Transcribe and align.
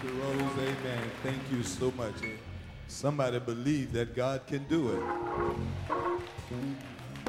Sister 0.00 0.14
Rose, 0.14 0.40
amen. 0.58 1.10
Thank 1.22 1.38
you 1.50 1.62
so 1.62 1.90
much. 1.96 2.14
Somebody 2.86 3.38
believe 3.40 3.92
that 3.92 4.14
God 4.14 4.46
can 4.46 4.64
do 4.64 4.90
it. 4.90 5.02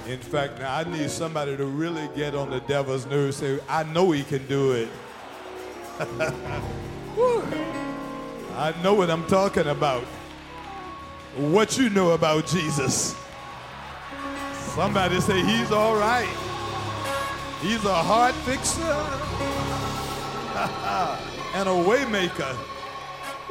In 0.07 0.19
fact, 0.19 0.59
now 0.59 0.75
I 0.77 0.83
need 0.83 1.09
somebody 1.09 1.57
to 1.57 1.65
really 1.65 2.07
get 2.15 2.35
on 2.35 2.51
the 2.51 2.59
devil's 2.61 3.05
nerves 3.07 3.37
say, 3.37 3.59
I 3.67 3.83
know 3.83 4.11
he 4.11 4.23
can 4.23 4.45
do 4.47 4.73
it. 4.73 4.89
I 8.55 8.73
know 8.83 8.93
what 8.93 9.09
I'm 9.09 9.25
talking 9.27 9.67
about. 9.67 10.03
What 11.35 11.77
you 11.77 11.89
know 11.89 12.11
about 12.11 12.45
Jesus? 12.45 13.15
Somebody 14.53 15.19
say 15.21 15.43
he's 15.43 15.71
all 15.71 15.95
right. 15.95 16.29
He's 17.61 17.83
a 17.83 17.93
heart 17.93 18.35
fixer 18.35 18.83
and 21.53 21.67
a 21.67 21.71
waymaker. 21.71 22.57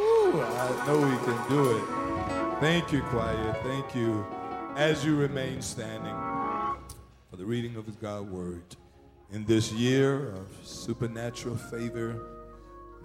I 0.00 0.84
know 0.86 1.04
he 1.04 1.16
can 1.24 1.48
do 1.48 1.76
it. 1.76 2.60
Thank 2.60 2.92
you, 2.92 3.02
choir. 3.02 3.56
Thank 3.64 3.94
you. 3.94 4.24
As 4.76 5.04
you 5.04 5.16
remain 5.16 5.60
standing 5.60 6.14
for 7.30 7.36
the 7.36 7.44
reading 7.44 7.76
of 7.76 7.86
his 7.86 7.96
God 7.96 8.30
word 8.30 8.76
in 9.32 9.44
this 9.46 9.72
year 9.72 10.30
of 10.30 10.46
supernatural 10.62 11.56
favor, 11.56 12.20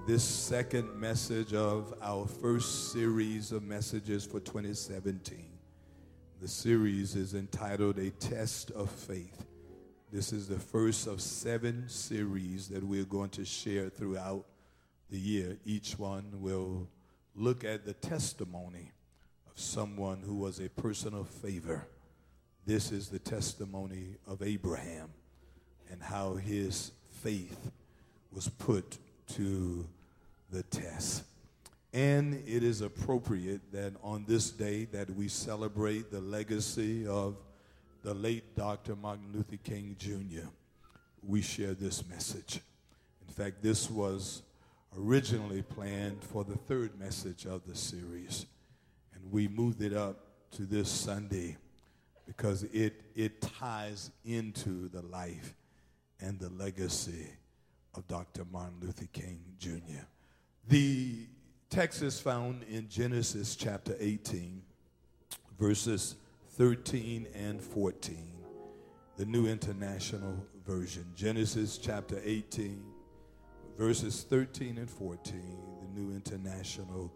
this 0.05 0.23
second 0.23 0.93
message 0.99 1.53
of 1.53 1.93
our 2.01 2.27
first 2.27 2.91
series 2.91 3.51
of 3.51 3.63
messages 3.63 4.25
for 4.25 4.39
2017. 4.41 5.45
The 6.39 6.48
series 6.48 7.15
is 7.15 7.34
entitled 7.34 7.98
A 7.98 8.12
Test 8.12 8.70
of 8.71 8.91
Faith. 8.91 9.45
This 10.12 10.31
is 10.31 10.48
the 10.48 10.59
first 10.59 11.07
of 11.07 11.21
seven 11.21 11.85
series 11.87 12.67
that 12.67 12.84
we're 12.84 13.05
going 13.05 13.31
to 13.31 13.45
share 13.45 13.89
throughout 13.89 14.45
the 15.13 15.20
year. 15.20 15.58
Each 15.63 15.99
one 15.99 16.26
will 16.34 16.90
look 17.35 17.63
at 17.63 17.85
the 17.85 17.94
testimony 17.94 18.91
of 19.48 19.60
someone 19.60 20.24
who 20.26 20.34
was 20.34 20.60
a 20.60 20.70
person 20.70 21.13
of 21.13 21.29
favor. 21.29 21.87
This 22.65 22.91
is 22.91 23.10
the 23.10 23.20
testimony 23.20 24.15
of 24.27 24.41
Abraham 24.41 25.12
and 25.91 26.02
how 26.02 26.34
his 26.34 26.93
faith 27.21 27.71
was 28.32 28.49
put 28.49 28.98
to 29.35 29.87
the 30.49 30.63
test. 30.63 31.26
And 31.93 32.41
it 32.48 32.63
is 32.63 32.82
appropriate 32.82 33.62
that 33.71 33.93
on 34.02 34.26
this 34.27 34.49
day 34.49 34.85
that 34.85 35.12
we 35.12 35.27
celebrate 35.27 36.09
the 36.09 36.21
legacy 36.21 37.05
of 37.05 37.35
the 38.02 38.15
late 38.15 38.55
Dr. 38.55 38.96
Martin 38.96 39.27
Luther 39.32 39.57
King 39.63 39.96
Jr., 39.99 40.48
we 41.21 41.43
share 41.43 41.76
this 41.76 42.04
message. 42.09 42.62
In 43.27 43.32
fact, 43.32 43.62
this 43.62 43.91
was 43.91 44.41
originally 44.99 45.62
planned 45.62 46.24
for 46.24 46.44
the 46.44 46.55
third 46.55 46.99
message 46.99 47.46
of 47.46 47.66
the 47.66 47.76
series, 47.76 48.46
and 49.13 49.32
we 49.32 49.48
moved 49.48 49.82
it 49.82 49.94
up 49.94 50.27
to 50.52 50.63
this 50.63 50.90
Sunday 50.90 51.58
because 52.26 52.63
it, 52.66 53.02
it 53.16 53.41
ties 53.41 54.12
into 54.24 54.90
the 54.90 55.02
life 55.02 55.55
and 56.20 56.40
the 56.40 56.49
legacy 56.49 57.27
of 57.96 58.08
Dr. 58.08 58.46
Martin 58.52 58.77
Luther 58.82 59.08
King 59.12 59.40
Jr. 59.60 60.05
The 60.68 61.27
text 61.70 62.02
is 62.02 62.20
found 62.20 62.64
in 62.64 62.88
Genesis 62.88 63.55
chapter 63.55 63.96
18, 63.99 64.62
verses 65.59 66.16
13 66.52 67.28
and 67.36 67.62
14, 67.62 68.18
the 69.18 69.25
New 69.25 69.47
International 69.47 70.46
Version. 70.66 71.06
Genesis 71.16 71.78
chapter 71.78 72.22
18, 72.24 72.93
verses 73.78 74.25
13 74.29 74.78
and 74.78 74.90
14, 74.90 75.41
the 75.81 76.00
New 76.00 76.13
International 76.13 77.12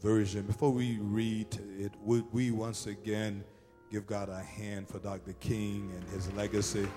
Version. 0.00 0.42
Before 0.42 0.70
we 0.70 0.98
read 1.00 1.46
it, 1.78 1.92
would 2.02 2.24
we 2.32 2.50
once 2.50 2.86
again 2.86 3.44
give 3.90 4.06
God 4.06 4.28
a 4.28 4.40
hand 4.40 4.88
for 4.88 4.98
Dr. 4.98 5.32
King 5.34 5.92
and 5.94 6.08
his 6.10 6.32
legacy? 6.32 6.88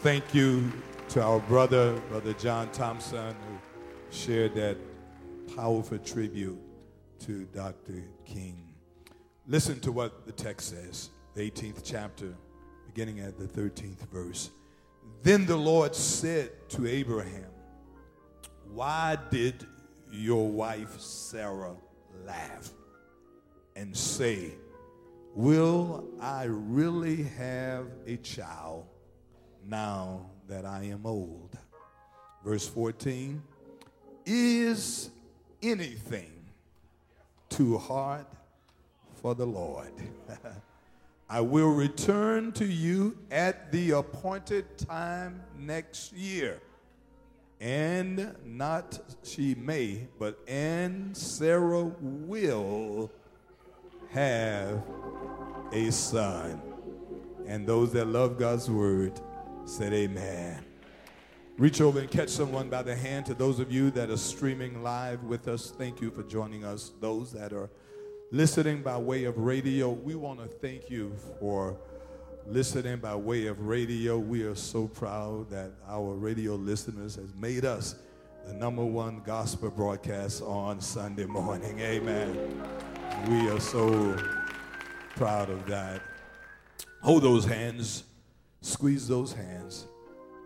Thank 0.00 0.34
you 0.34 0.70
to 1.10 1.22
our 1.22 1.40
brother, 1.40 1.98
Brother 2.08 2.32
John 2.34 2.70
Thompson, 2.72 3.34
who 3.34 3.58
shared 4.10 4.54
that 4.54 4.76
powerful 5.54 5.98
tribute 5.98 6.58
to 7.20 7.44
Dr. 7.54 8.02
King. 8.24 8.74
Listen 9.46 9.78
to 9.80 9.92
what 9.92 10.26
the 10.26 10.32
text 10.32 10.70
says, 10.70 11.10
the 11.34 11.50
18th 11.50 11.82
chapter, 11.84 12.34
beginning 12.86 13.20
at 13.20 13.38
the 13.38 13.44
13th 13.44 14.08
verse. 14.10 14.50
Then 15.22 15.46
the 15.46 15.56
Lord 15.56 15.94
said 15.94 16.50
to 16.70 16.86
Abraham, 16.86 17.51
Why 18.74 19.18
did 19.30 19.66
your 20.10 20.48
wife 20.48 20.98
Sarah 20.98 21.76
laugh 22.24 22.70
and 23.76 23.94
say, 23.94 24.52
Will 25.34 26.04
I 26.20 26.44
really 26.44 27.24
have 27.24 27.86
a 28.06 28.16
child 28.18 28.86
now 29.66 30.30
that 30.48 30.64
I 30.64 30.84
am 30.84 31.04
old? 31.04 31.58
Verse 32.42 32.66
14 32.66 33.42
Is 34.24 35.10
anything 35.62 36.32
too 37.50 37.76
hard 37.76 38.24
for 39.20 39.34
the 39.34 39.46
Lord? 39.46 39.92
I 41.28 41.40
will 41.42 41.74
return 41.74 42.52
to 42.52 42.64
you 42.64 43.18
at 43.30 43.70
the 43.70 43.90
appointed 43.92 44.78
time 44.78 45.42
next 45.58 46.14
year. 46.14 46.60
And 47.62 48.34
not 48.44 48.98
she 49.22 49.54
may, 49.54 50.08
but 50.18 50.36
and 50.48 51.16
Sarah 51.16 51.84
will 52.00 53.08
have 54.10 54.82
a 55.70 55.92
son. 55.92 56.60
And 57.46 57.64
those 57.64 57.92
that 57.92 58.08
love 58.08 58.36
God's 58.36 58.68
word 58.68 59.20
said, 59.64 59.92
Amen. 59.92 60.64
Reach 61.56 61.80
over 61.80 62.00
and 62.00 62.10
catch 62.10 62.30
someone 62.30 62.68
by 62.68 62.82
the 62.82 62.96
hand. 62.96 63.26
To 63.26 63.34
those 63.34 63.60
of 63.60 63.70
you 63.70 63.92
that 63.92 64.10
are 64.10 64.16
streaming 64.16 64.82
live 64.82 65.22
with 65.22 65.46
us, 65.46 65.70
thank 65.70 66.00
you 66.00 66.10
for 66.10 66.24
joining 66.24 66.64
us. 66.64 66.90
Those 66.98 67.30
that 67.32 67.52
are 67.52 67.70
listening 68.32 68.82
by 68.82 68.98
way 68.98 69.22
of 69.22 69.38
radio, 69.38 69.90
we 69.90 70.16
want 70.16 70.40
to 70.40 70.46
thank 70.46 70.90
you 70.90 71.14
for 71.38 71.78
listening 72.46 72.98
by 72.98 73.14
way 73.14 73.46
of 73.46 73.66
radio. 73.66 74.18
We 74.18 74.42
are 74.42 74.54
so 74.54 74.88
proud 74.88 75.50
that 75.50 75.70
our 75.88 76.14
radio 76.14 76.54
listeners 76.54 77.14
has 77.16 77.34
made 77.34 77.64
us 77.64 77.94
the 78.46 78.52
number 78.52 78.84
one 78.84 79.22
gospel 79.24 79.70
broadcast 79.70 80.42
on 80.42 80.80
Sunday 80.80 81.24
morning. 81.24 81.78
Amen. 81.78 82.62
We 83.28 83.48
are 83.48 83.60
so 83.60 84.16
proud 85.14 85.50
of 85.50 85.66
that. 85.66 86.02
Hold 87.02 87.22
those 87.22 87.44
hands, 87.44 88.04
squeeze 88.60 89.06
those 89.06 89.32
hands, 89.32 89.86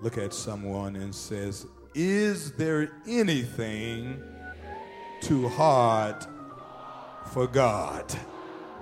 look 0.02 0.18
at 0.18 0.34
someone 0.34 0.96
and 0.96 1.14
says, 1.14 1.66
"Is 1.94 2.52
there 2.52 2.90
anything 3.06 4.22
too 5.20 5.48
hard 5.48 6.16
for 7.32 7.46
God?" 7.46 8.04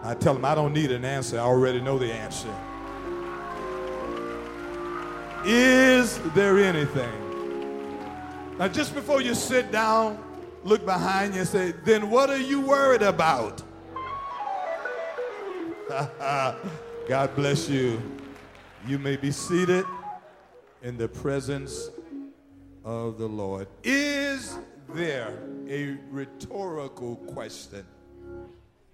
I 0.02 0.14
tell 0.14 0.34
them 0.34 0.44
I 0.44 0.54
don't 0.54 0.72
need 0.72 0.90
an 0.90 1.04
answer. 1.04 1.38
I 1.38 1.44
already 1.44 1.80
know 1.80 1.98
the 1.98 2.12
answer. 2.12 2.52
Is 5.46 6.18
there 6.34 6.58
anything? 6.58 7.12
Now, 8.58 8.68
just 8.68 8.94
before 8.94 9.20
you 9.20 9.34
sit 9.34 9.70
down, 9.70 10.18
look 10.62 10.86
behind 10.86 11.34
you 11.34 11.40
and 11.40 11.48
say, 11.48 11.72
then 11.84 12.08
what 12.08 12.30
are 12.30 12.40
you 12.40 12.62
worried 12.62 13.02
about? 13.02 13.62
God 17.08 17.36
bless 17.36 17.68
you. 17.68 18.00
You 18.86 18.98
may 18.98 19.16
be 19.16 19.30
seated 19.30 19.84
in 20.82 20.96
the 20.96 21.08
presence 21.08 21.90
of 22.82 23.18
the 23.18 23.26
Lord. 23.26 23.68
Is 23.82 24.56
there 24.94 25.38
a 25.68 25.98
rhetorical 26.10 27.16
question 27.16 27.84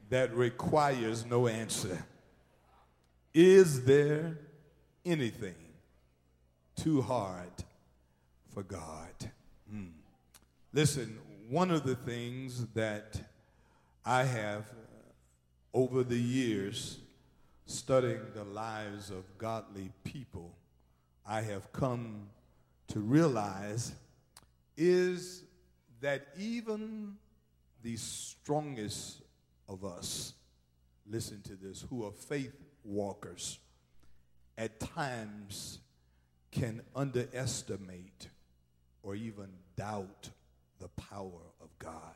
that 0.09 0.35
requires 0.35 1.25
no 1.25 1.47
answer? 1.47 2.05
Is 3.33 3.85
there 3.85 4.37
anything 5.05 5.55
too 6.81 7.03
hard 7.03 7.53
for 8.55 8.63
God? 8.63 9.31
Hmm. 9.71 9.89
Listen, 10.73 11.19
one 11.51 11.71
of 11.71 11.85
the 11.85 11.95
things 11.95 12.65
that 12.75 13.21
I 14.03 14.25
have 14.25 14.65
over 15.75 16.03
the 16.03 16.19
years 16.19 16.99
studying 17.67 18.23
the 18.35 18.45
lives 18.45 19.11
of 19.11 19.25
godly 19.37 19.91
people, 20.05 20.55
I 21.27 21.43
have 21.43 21.71
come 21.71 22.31
to 22.89 23.01
realize 23.01 23.93
is 24.79 25.45
that 26.01 26.29
even 26.39 27.17
the 27.83 27.97
strongest 27.97 29.21
of 29.69 29.85
us, 29.85 30.33
listen 31.07 31.43
to 31.43 31.57
this, 31.57 31.85
who 31.91 32.07
are 32.07 32.13
faith 32.13 32.55
walkers, 32.85 33.59
at 34.57 34.81
times 34.81 35.81
can 36.51 36.83
underestimate 36.95 38.29
or 39.03 39.15
even 39.15 39.49
doubt 39.77 40.31
the 40.79 40.89
power 40.89 41.43
of 41.61 41.69
God. 41.79 42.15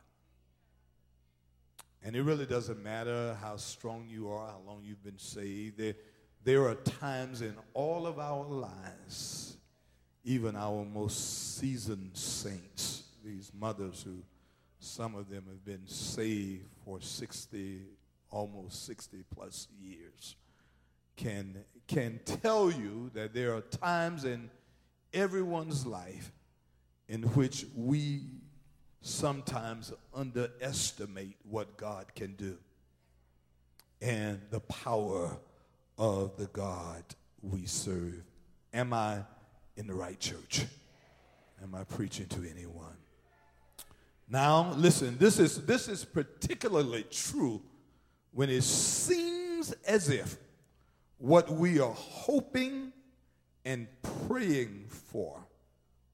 And 2.03 2.15
it 2.15 2.23
really 2.23 2.45
doesn't 2.45 2.83
matter 2.83 3.37
how 3.41 3.57
strong 3.57 4.07
you 4.09 4.29
are, 4.29 4.47
how 4.47 4.61
long 4.67 4.83
you've 4.85 5.03
been 5.03 5.19
saved. 5.19 5.79
There, 5.79 5.95
there 6.45 6.69
are 6.69 6.75
times 6.75 7.41
in 7.41 7.55
all 7.73 8.07
of 8.07 8.19
our 8.19 8.45
lives, 8.45 9.57
even 10.25 10.55
our 10.55 10.85
most 10.85 11.57
seasoned 11.57 12.11
saints, 12.15 13.05
these 13.25 13.51
mothers 13.59 14.03
who 14.03 14.23
some 14.79 15.15
of 15.15 15.31
them 15.31 15.45
have 15.49 15.65
been 15.65 15.87
saved 15.87 16.69
for 16.85 17.01
60, 17.01 17.87
almost 18.31 18.85
60 18.85 19.25
plus 19.35 19.67
years, 19.81 20.37
can, 21.17 21.65
can 21.87 22.21
tell 22.25 22.71
you 22.71 23.11
that 23.15 23.35
there 23.35 23.55
are 23.55 23.61
times 23.61 24.25
in 24.25 24.51
everyone's 25.13 25.87
life 25.87 26.33
in 27.09 27.23
which 27.23 27.67
we 27.75 28.23
sometimes 29.03 29.93
underestimate 30.15 31.37
what 31.49 31.77
God 31.77 32.15
can 32.15 32.35
do 32.35 32.57
and 34.01 34.41
the 34.51 34.61
power 34.61 35.37
of 35.99 36.37
the 36.37 36.47
God 36.47 37.05
we 37.43 37.67
serve. 37.67 38.23
Am 38.73 38.93
I 38.93 39.21
in 39.77 39.87
the 39.87 39.95
right 39.95 40.19
church? 40.19 40.65
Am 41.63 41.75
I 41.75 41.85
preaching 41.85 42.27
to 42.27 42.49
anyone? 42.51 42.97
Now, 44.29 44.73
listen, 44.77 45.17
this 45.19 45.39
is, 45.39 45.65
this 45.65 45.89
is 45.89 46.05
particularly 46.05 47.05
true 47.11 47.63
when 48.33 48.51
it 48.51 48.65
seems 48.65 49.73
as 49.87 50.09
if 50.09 50.37
what 51.25 51.49
we 51.51 51.81
are 51.81 51.95
hoping 51.95 52.93
and 53.65 53.87
praying 54.29 54.85
for 54.91 55.41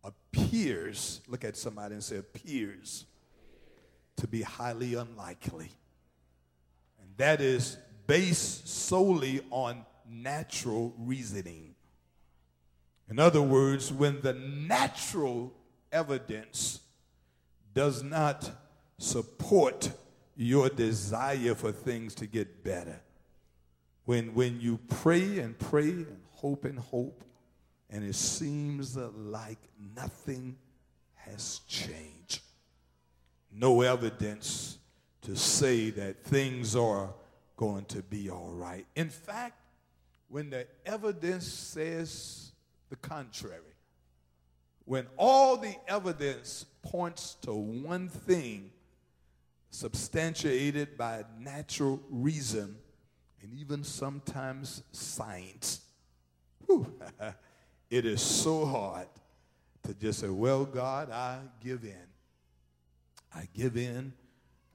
appears, 0.04 1.20
look 1.26 1.44
at 1.44 1.56
somebody 1.56 1.94
and 1.94 2.04
say, 2.04 2.16
appears 2.18 3.06
to 4.14 4.28
be 4.28 4.42
highly 4.42 4.94
unlikely. 4.94 5.68
And 7.00 7.08
that 7.16 7.40
is 7.40 7.76
based 8.06 8.68
solely 8.68 9.40
on 9.50 9.84
natural 10.08 10.94
reasoning. 10.96 11.74
In 13.10 13.18
other 13.18 13.42
words, 13.42 13.92
when 13.92 14.20
the 14.20 14.34
natural 14.34 15.52
evidence 15.90 16.78
does 17.74 18.04
not 18.04 18.48
support 18.96 19.90
your 20.36 20.68
desire 20.68 21.56
for 21.56 21.72
things 21.72 22.14
to 22.14 22.28
get 22.28 22.62
better, 22.62 23.00
when, 24.04 24.34
when 24.34 24.60
you 24.60 24.78
pray 24.88 25.38
and 25.38 25.58
pray 25.58 25.90
and 25.90 26.18
hope 26.32 26.64
and 26.64 26.78
hope, 26.78 27.24
and 27.90 28.04
it 28.04 28.14
seems 28.14 28.96
like 28.96 29.58
nothing 29.96 30.56
has 31.14 31.60
changed. 31.66 32.40
No 33.52 33.82
evidence 33.82 34.78
to 35.22 35.36
say 35.36 35.90
that 35.90 36.24
things 36.24 36.76
are 36.76 37.12
going 37.56 37.84
to 37.86 38.02
be 38.02 38.30
all 38.30 38.50
right. 38.52 38.86
In 38.96 39.10
fact, 39.10 39.58
when 40.28 40.50
the 40.50 40.66
evidence 40.86 41.46
says 41.46 42.52
the 42.88 42.96
contrary, 42.96 43.60
when 44.84 45.06
all 45.16 45.56
the 45.56 45.74
evidence 45.86 46.64
points 46.82 47.36
to 47.42 47.52
one 47.52 48.08
thing 48.08 48.70
substantiated 49.70 50.96
by 50.96 51.24
natural 51.38 52.00
reason 52.10 52.76
and 53.42 53.52
even 53.54 53.84
sometimes 53.84 54.82
science, 54.92 55.80
it 57.90 58.04
is 58.04 58.20
so 58.20 58.64
hard 58.64 59.08
to 59.82 59.94
just 59.94 60.20
say, 60.20 60.28
Well, 60.28 60.64
God, 60.64 61.10
I 61.10 61.38
give 61.62 61.84
in. 61.84 62.06
I 63.34 63.48
give 63.54 63.76
in 63.76 64.12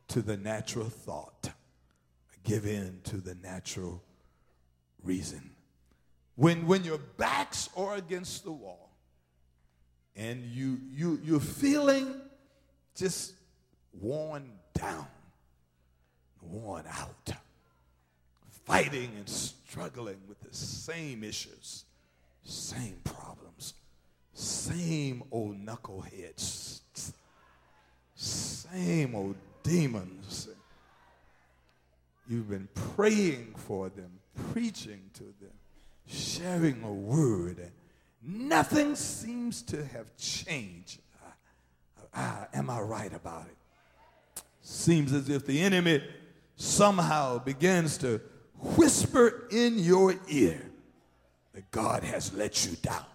to 0.10 0.22
the 0.22 0.38
natural 0.38 0.90
thought, 0.90 1.50
I 1.50 2.36
give 2.44 2.66
in 2.66 3.02
to 3.06 3.18
the 3.18 3.36
natural 3.36 4.02
reason. 5.04 5.52
When, 6.36 6.68
when 6.68 6.84
your 6.84 6.98
backs 6.98 7.70
are 7.78 7.96
against 7.96 8.44
the 8.44 8.52
wall 8.52 8.92
and 10.16 10.44
you, 10.44 10.80
you, 10.92 11.20
you're 11.24 11.40
feeling 11.40 12.22
just 12.96 13.34
worn 13.94 14.52
down, 14.74 15.08
worn 16.42 16.86
out, 16.90 17.32
fighting 18.66 19.12
and 19.18 19.30
struggling 19.30 20.18
with 20.28 20.40
the 20.42 20.54
same 20.56 21.24
issues 21.24 21.86
same 22.46 22.98
problems, 23.04 23.74
same 24.34 25.24
old 25.32 25.58
knuckleheads, 25.58 26.82
same 28.14 29.16
old 29.16 29.36
demons. 29.64 30.48
You've 32.28 32.50
been 32.50 32.70
praying 32.96 33.56
for 33.58 33.90
them, 33.90 34.12
preaching 34.52 35.10
to 35.16 35.24
them, 35.24 35.54
sharing 36.08 36.84
a 36.84 36.92
word, 36.92 37.58
and 37.60 37.72
nothing 38.22 38.96
seems 38.96 39.62
to 39.64 39.84
have 39.86 40.16
changed. 40.18 41.00
Am 42.14 42.70
I 42.70 42.80
right 42.80 43.14
about 43.14 43.48
it? 43.48 44.44
Seems 44.62 45.14
as 45.14 45.30
if 45.30 45.46
the 45.46 45.62
enemy 45.62 46.04
somehow 46.56 47.40
begins 47.40 47.98
to 48.00 48.22
whisper 48.60 49.48
in 49.52 49.78
your 49.80 50.16
ear 50.28 50.62
that 51.54 51.69
God 51.72 52.04
has 52.04 52.34
let 52.34 52.66
you 52.66 52.75
down. 52.81 53.06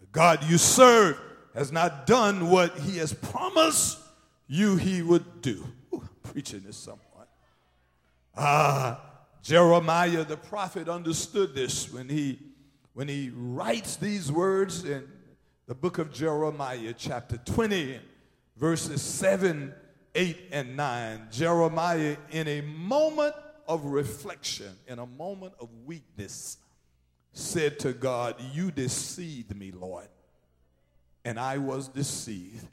The 0.00 0.06
God 0.12 0.44
you 0.44 0.58
serve 0.58 1.20
has 1.54 1.72
not 1.72 2.06
done 2.06 2.50
what 2.50 2.78
he 2.78 2.98
has 2.98 3.12
promised 3.12 3.98
you 4.46 4.76
he 4.76 5.02
would 5.02 5.42
do. 5.42 5.64
Ooh, 5.92 6.02
I'm 6.02 6.32
preaching 6.32 6.62
this 6.64 6.76
somewhat. 6.76 7.28
Ah, 8.36 9.00
Jeremiah 9.42 10.24
the 10.24 10.36
prophet 10.36 10.88
understood 10.88 11.54
this 11.54 11.92
when 11.92 12.08
he 12.08 12.38
when 12.94 13.08
he 13.08 13.30
writes 13.32 13.96
these 13.96 14.32
words 14.32 14.84
in 14.84 15.06
the 15.68 15.74
book 15.74 15.98
of 15.98 16.12
Jeremiah, 16.12 16.94
chapter 16.96 17.36
20, 17.36 18.00
verses 18.56 19.02
7, 19.02 19.72
8, 20.14 20.36
and 20.50 20.76
9. 20.76 21.28
Jeremiah, 21.30 22.16
in 22.32 22.48
a 22.48 22.62
moment 22.62 23.34
of 23.68 23.84
reflection, 23.84 24.72
in 24.88 24.98
a 24.98 25.06
moment 25.06 25.52
of 25.60 25.68
weakness, 25.84 26.56
said 27.32 27.78
to 27.80 27.92
God, 27.92 28.34
You 28.52 28.70
deceived 28.70 29.54
me, 29.54 29.70
Lord, 29.70 30.08
and 31.24 31.38
I 31.38 31.58
was 31.58 31.86
deceived. 31.88 32.66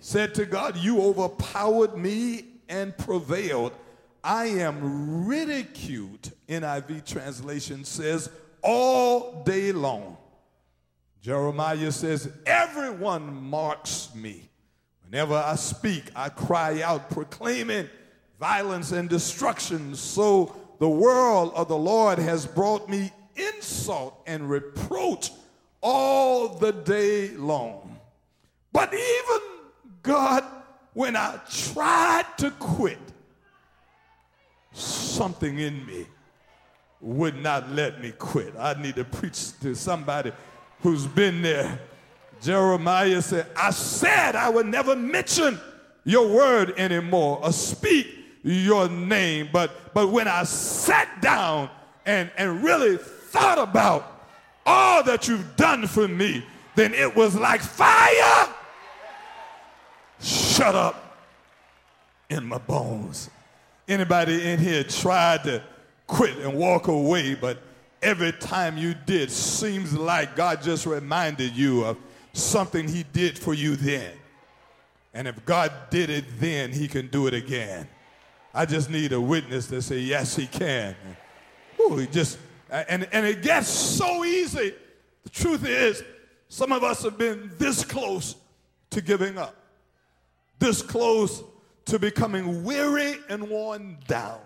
Said 0.00 0.34
to 0.34 0.46
God, 0.46 0.76
You 0.76 1.02
overpowered 1.02 1.96
me 1.96 2.46
and 2.68 2.96
prevailed. 2.96 3.72
I 4.22 4.46
am 4.46 5.26
ridiculed, 5.26 6.32
NIV 6.48 7.04
translation 7.04 7.84
says, 7.84 8.30
all 8.62 9.44
day 9.44 9.70
long. 9.72 10.16
Jeremiah 11.20 11.92
says, 11.92 12.30
Everyone 12.46 13.34
marks 13.34 14.14
me. 14.14 14.48
Whenever 15.04 15.34
I 15.34 15.56
speak, 15.56 16.04
I 16.16 16.30
cry 16.30 16.82
out, 16.82 17.10
proclaiming 17.10 17.88
violence 18.38 18.92
and 18.92 19.08
destruction. 19.08 19.94
So 19.94 20.54
the 20.78 20.88
world 20.88 21.52
of 21.54 21.68
the 21.68 21.76
Lord 21.76 22.18
has 22.18 22.46
brought 22.46 22.88
me 22.88 23.12
insult 23.36 24.22
and 24.26 24.48
reproach 24.48 25.30
all 25.80 26.48
the 26.48 26.72
day 26.72 27.30
long. 27.30 27.98
But 28.72 28.92
even 28.92 29.40
God, 30.02 30.44
when 30.94 31.16
I 31.16 31.38
tried 31.50 32.26
to 32.38 32.50
quit, 32.52 32.98
something 34.72 35.58
in 35.58 35.84
me 35.86 36.06
would 37.00 37.36
not 37.36 37.70
let 37.70 38.00
me 38.00 38.12
quit. 38.12 38.54
I 38.58 38.74
need 38.80 38.96
to 38.96 39.04
preach 39.04 39.58
to 39.60 39.74
somebody 39.74 40.32
who's 40.80 41.06
been 41.06 41.42
there. 41.42 41.78
Jeremiah 42.40 43.22
said, 43.22 43.46
I 43.56 43.70
said 43.70 44.36
I 44.36 44.48
would 44.48 44.66
never 44.66 44.96
mention 44.96 45.60
your 46.04 46.28
word 46.28 46.74
anymore 46.76 47.40
or 47.42 47.52
speak 47.52 48.23
your 48.44 48.88
name. 48.88 49.48
But, 49.52 49.92
but 49.92 50.08
when 50.08 50.28
I 50.28 50.44
sat 50.44 51.20
down 51.20 51.70
and, 52.06 52.30
and 52.36 52.62
really 52.62 52.98
thought 52.98 53.58
about 53.58 54.22
all 54.64 55.02
that 55.02 55.26
you've 55.26 55.56
done 55.56 55.86
for 55.88 56.06
me, 56.06 56.44
then 56.76 56.94
it 56.94 57.16
was 57.16 57.34
like 57.34 57.60
fire 57.60 58.54
shut 60.20 60.74
up 60.74 61.18
in 62.30 62.44
my 62.44 62.58
bones. 62.58 63.30
Anybody 63.88 64.48
in 64.48 64.58
here 64.58 64.84
tried 64.84 65.44
to 65.44 65.62
quit 66.06 66.38
and 66.38 66.54
walk 66.54 66.88
away, 66.88 67.34
but 67.34 67.58
every 68.02 68.32
time 68.32 68.78
you 68.78 68.94
did, 69.06 69.30
seems 69.30 69.92
like 69.96 70.36
God 70.36 70.62
just 70.62 70.86
reminded 70.86 71.54
you 71.54 71.84
of 71.84 71.98
something 72.32 72.88
He 72.88 73.04
did 73.12 73.38
for 73.38 73.54
you 73.54 73.76
then. 73.76 74.12
And 75.12 75.28
if 75.28 75.44
God 75.44 75.72
did 75.90 76.10
it 76.10 76.24
then, 76.38 76.72
He 76.72 76.88
can 76.88 77.08
do 77.08 77.26
it 77.26 77.34
again. 77.34 77.88
I 78.54 78.64
just 78.64 78.88
need 78.88 79.12
a 79.12 79.20
witness 79.20 79.66
to 79.68 79.82
say, 79.82 79.98
Yes, 79.98 80.36
He 80.36 80.46
can. 80.46 80.94
Ooh, 81.80 81.96
he 81.96 82.06
just 82.06 82.38
and, 82.70 83.08
and 83.12 83.26
it 83.26 83.42
gets 83.42 83.68
so 83.68 84.24
easy. 84.24 84.74
The 85.22 85.30
truth 85.30 85.66
is, 85.66 86.02
some 86.48 86.72
of 86.72 86.82
us 86.82 87.02
have 87.02 87.18
been 87.18 87.50
this 87.58 87.84
close 87.84 88.36
to 88.90 89.00
giving 89.00 89.38
up, 89.38 89.54
this 90.58 90.82
close 90.82 91.42
to 91.86 91.98
becoming 91.98 92.64
weary 92.64 93.16
and 93.28 93.48
worn 93.48 93.98
down. 94.06 94.40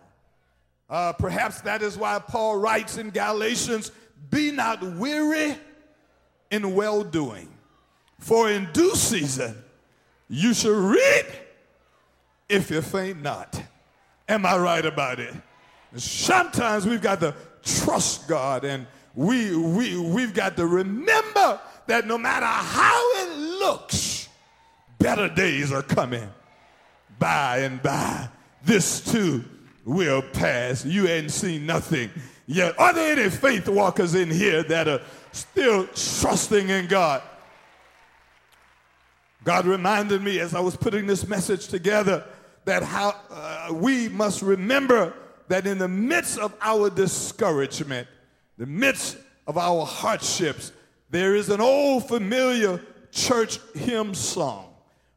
Uh, 0.91 1.13
perhaps 1.13 1.61
that 1.63 1.83
is 1.83 1.97
why 1.97 2.19
Paul 2.19 2.59
writes 2.59 2.97
in 2.99 3.11
Galatians, 3.11 3.93
Be 4.31 4.51
not 4.51 4.83
weary 4.83 5.57
in 6.51 6.75
well 6.75 7.05
doing, 7.05 7.49
for 8.19 8.51
in 8.51 8.69
due 8.73 8.95
season 8.95 9.55
you 10.29 10.55
shall 10.55 10.73
reap 10.73 11.27
if 12.49 12.71
you 12.71 12.83
faint 12.83 13.23
not. 13.23 13.63
Am 14.29 14.45
I 14.45 14.57
right 14.59 14.85
about 14.85 15.21
it? 15.21 15.35
Sometimes 15.97 16.87
we've 16.87 17.01
got 17.01 17.21
to 17.21 17.35
trust 17.63 18.29
God 18.29 18.65
and 18.65 18.87
we, 19.15 19.57
we, 19.57 19.99
we've 19.99 20.35
got 20.35 20.57
to 20.57 20.67
remember 20.67 21.61
that 21.87 22.07
no 22.07 22.19
matter 22.19 22.47
how 22.47 23.23
it 23.23 23.37
looks, 23.39 24.29
better 24.99 25.29
days 25.29 25.73
are 25.73 25.83
coming 25.83 26.29
by 27.19 27.59
and 27.59 27.83
by. 27.83 28.29
This 28.63 29.01
too 29.01 29.45
will 29.85 30.23
pass. 30.23 30.85
You 30.85 31.09
ain't 31.09 31.31
seen 31.31 31.67
nothing 31.67 32.11
yet. 32.47 32.79
Are 32.79 32.93
there 32.93 33.19
any 33.19 33.31
faith 33.31 33.69
walkers 33.69 34.15
in 34.15 34.31
here 34.31 34.63
that 34.65 34.87
are 34.87 35.01
still 35.33 35.87
trusting 35.87 36.69
in 36.69 36.87
God? 36.87 37.23
God 39.45 39.67
reminded 39.67 40.23
me 40.23 40.41
as 40.41 40.55
I 40.55 40.61
was 40.61 40.77
putting 40.77 41.07
this 41.07 41.27
message 41.27 41.69
together 41.69 42.25
that 42.67 42.83
how 42.83 43.15
uh, 43.31 43.58
we 43.73 44.09
must 44.09 44.43
remember 44.43 45.15
that 45.49 45.67
in 45.67 45.79
the 45.79 45.89
midst 45.89 46.39
of 46.39 46.55
our 46.61 46.91
discouragement, 46.91 48.07
the 48.57 48.67
midst 48.67 49.17
of 49.47 49.57
our 49.57 49.85
hardships, 49.85 50.73
there 51.11 51.35
is 51.35 51.49
an 51.49 51.61
old 51.61 52.07
familiar 52.07 52.83
church 53.11 53.59
hymn 53.75 54.15
song. 54.15 54.75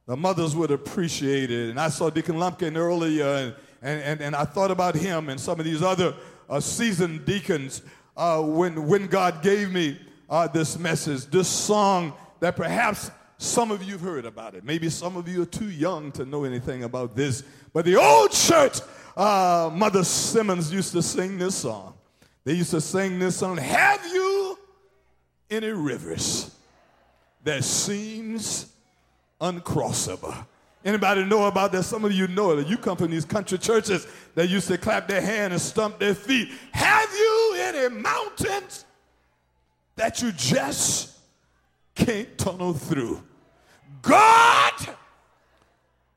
The 0.07 0.15
mothers 0.15 0.55
would 0.55 0.71
appreciate 0.71 1.51
it. 1.51 1.69
And 1.69 1.79
I 1.79 1.89
saw 1.89 2.09
Deacon 2.09 2.37
Lumpkin 2.37 2.77
earlier, 2.77 3.25
and, 3.25 3.55
and, 3.81 4.01
and, 4.01 4.21
and 4.21 4.35
I 4.35 4.45
thought 4.45 4.71
about 4.71 4.95
him 4.95 5.29
and 5.29 5.39
some 5.39 5.59
of 5.59 5.65
these 5.65 5.81
other 5.81 6.15
uh, 6.49 6.59
seasoned 6.59 7.25
deacons 7.25 7.81
uh, 8.17 8.41
when, 8.41 8.87
when 8.87 9.07
God 9.07 9.41
gave 9.41 9.71
me 9.71 9.99
uh, 10.29 10.47
this 10.47 10.77
message, 10.77 11.25
this 11.25 11.47
song 11.47 12.13
that 12.39 12.55
perhaps 12.55 13.11
some 13.41 13.71
of 13.71 13.81
you 13.81 13.93
have 13.93 14.01
heard 14.01 14.25
about 14.27 14.53
it. 14.53 14.63
Maybe 14.63 14.87
some 14.87 15.17
of 15.17 15.27
you 15.27 15.41
are 15.41 15.47
too 15.47 15.71
young 15.71 16.11
to 16.11 16.25
know 16.25 16.43
anything 16.43 16.83
about 16.83 17.15
this. 17.15 17.43
But 17.73 17.85
the 17.85 17.95
old 17.95 18.29
church, 18.29 18.81
uh, 19.17 19.71
Mother 19.73 20.03
Simmons 20.03 20.71
used 20.71 20.91
to 20.91 21.01
sing 21.01 21.39
this 21.39 21.55
song. 21.55 21.95
They 22.43 22.53
used 22.53 22.69
to 22.69 22.79
sing 22.79 23.17
this 23.17 23.37
song 23.37 23.57
Have 23.57 24.05
you 24.05 24.59
any 25.49 25.69
rivers 25.69 26.55
that 27.43 27.63
seems 27.63 28.71
uncrossable? 29.41 30.45
Anybody 30.85 31.25
know 31.25 31.47
about 31.47 31.71
that? 31.71 31.81
Some 31.81 32.05
of 32.05 32.11
you 32.11 32.27
know 32.27 32.59
it. 32.59 32.67
You 32.67 32.77
come 32.77 32.95
from 32.95 33.09
these 33.09 33.25
country 33.25 33.57
churches 33.57 34.05
that 34.35 34.49
used 34.49 34.67
to 34.67 34.77
clap 34.77 35.07
their 35.07 35.21
hand 35.21 35.51
and 35.51 35.59
stump 35.59 35.97
their 35.97 36.13
feet. 36.13 36.49
Have 36.73 37.09
you 37.11 37.55
any 37.57 37.89
mountains 37.89 38.85
that 39.95 40.21
you 40.21 40.31
just 40.31 41.17
can't 41.95 42.37
tunnel 42.37 42.73
through? 42.73 43.23
God 44.01 44.73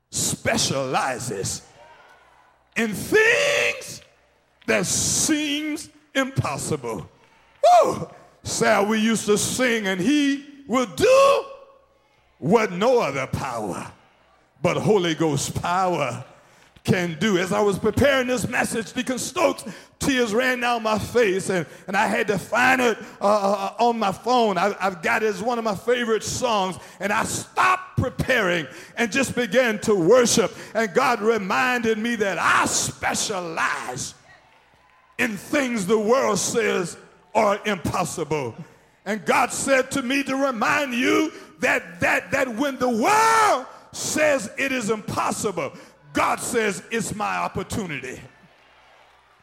specializes 0.09 1.61
in 2.75 2.93
things 2.93 4.01
that 4.67 4.85
seems 4.85 5.89
impossible. 6.13 7.09
Woo! 7.83 8.09
Sal, 8.43 8.85
we 8.85 8.99
used 8.99 9.25
to 9.25 9.37
sing, 9.37 9.87
and 9.87 9.99
he 9.99 10.45
will 10.67 10.85
do 10.85 11.43
what 12.39 12.71
no 12.71 12.99
other 12.99 13.27
power 13.27 13.91
but 14.61 14.77
Holy 14.77 15.13
Ghost 15.13 15.61
power 15.61 16.25
can 16.85 17.17
do. 17.19 17.37
As 17.37 17.51
I 17.51 17.59
was 17.59 17.77
preparing 17.77 18.27
this 18.27 18.47
message, 18.47 18.93
Deacon 18.93 19.17
Stokes, 19.17 19.65
tears 19.99 20.33
ran 20.33 20.61
down 20.61 20.83
my 20.83 20.99
face, 20.99 21.49
and, 21.49 21.65
and 21.87 21.97
I 21.97 22.07
had 22.07 22.27
to 22.27 22.37
find 22.37 22.79
it 22.79 22.97
uh, 23.19 23.25
uh, 23.25 23.73
uh, 23.79 23.83
on 23.83 23.99
my 23.99 24.11
phone. 24.11 24.57
I, 24.57 24.73
have 24.79 25.01
got 25.01 25.23
it 25.23 25.27
as 25.27 25.41
one 25.41 25.57
of 25.57 25.65
my 25.65 25.75
favorite 25.75 26.23
songs, 26.23 26.77
and 26.99 27.11
I 27.11 27.23
stopped 27.23 27.97
preparing 27.97 28.67
and 28.97 29.11
just 29.11 29.35
began 29.35 29.79
to 29.79 29.95
worship. 29.95 30.55
And 30.73 30.93
God 30.93 31.21
reminded 31.21 31.97
me 31.97 32.15
that 32.17 32.37
I 32.37 32.65
specialize 32.65 34.13
in 35.17 35.37
things 35.37 35.85
the 35.85 35.99
world 35.99 36.39
says 36.39 36.97
are 37.33 37.59
impossible. 37.65 38.55
And 39.05 39.23
God 39.25 39.51
said 39.51 39.91
to 39.91 40.01
me 40.01 40.23
to 40.23 40.35
remind 40.35 40.93
you 40.93 41.31
that, 41.59 41.99
that, 41.99 42.31
that 42.31 42.55
when 42.55 42.77
the 42.77 42.89
world 42.89 43.65
says 43.91 44.51
it 44.57 44.71
is 44.71 44.89
impossible, 44.89 45.73
God 46.15 46.39
says, 46.39 46.81
It's 46.89 47.13
my 47.13 47.37
opportunity. 47.37 48.19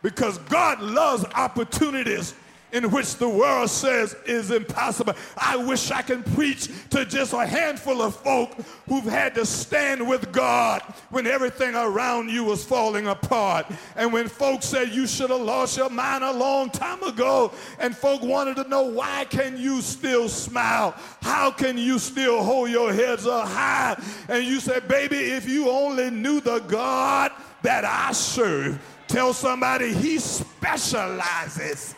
Because 0.03 0.39
God 0.39 0.81
loves 0.81 1.25
opportunities 1.35 2.35
in 2.73 2.91
which 2.91 3.17
the 3.17 3.29
world 3.29 3.69
says 3.71 4.17
is 4.27 4.51
impossible. 4.51 5.15
I 5.37 5.57
wish 5.57 5.91
I 5.91 6.03
can 6.03 6.23
preach 6.23 6.69
to 6.91 7.05
just 7.05 7.33
a 7.35 7.47
handful 7.47 8.01
of 8.01 8.17
folk 8.17 8.53
who've 8.89 9.05
had 9.05 9.35
to 9.35 9.45
stand 9.45 10.09
with 10.09 10.33
God 10.33 10.81
when 11.11 11.27
everything 11.27 11.75
around 11.75 12.31
you 12.31 12.45
was 12.45 12.65
falling 12.65 13.07
apart. 13.07 13.67
And 13.95 14.13
when 14.13 14.27
folks 14.29 14.67
said 14.67 14.89
you 14.89 15.07
should 15.07 15.31
have 15.31 15.41
lost 15.41 15.77
your 15.77 15.91
mind 15.91 16.25
a 16.25 16.33
long 16.33 16.71
time 16.71 17.03
ago, 17.03 17.53
and 17.79 17.97
folk 17.97 18.23
wanted 18.23 18.57
to 18.57 18.69
know 18.69 18.83
why 18.85 19.27
can 19.27 19.59
you 19.59 19.83
still 19.83 20.29
smile? 20.29 20.95
How 21.21 21.51
can 21.51 21.77
you 21.77 21.99
still 21.99 22.43
hold 22.43 22.71
your 22.71 22.93
heads 22.93 23.27
up 23.27 23.49
high? 23.49 24.03
And 24.29 24.45
you 24.45 24.61
said, 24.61 24.89
baby, 24.89 25.17
if 25.17 25.49
you 25.49 25.69
only 25.69 26.11
knew 26.11 26.41
the 26.41 26.61
God 26.61 27.33
that 27.63 27.85
I 27.85 28.13
serve, 28.13 28.81
tell 29.09 29.35
somebody 29.35 29.93
he 29.93 30.19
specializes 30.19 31.95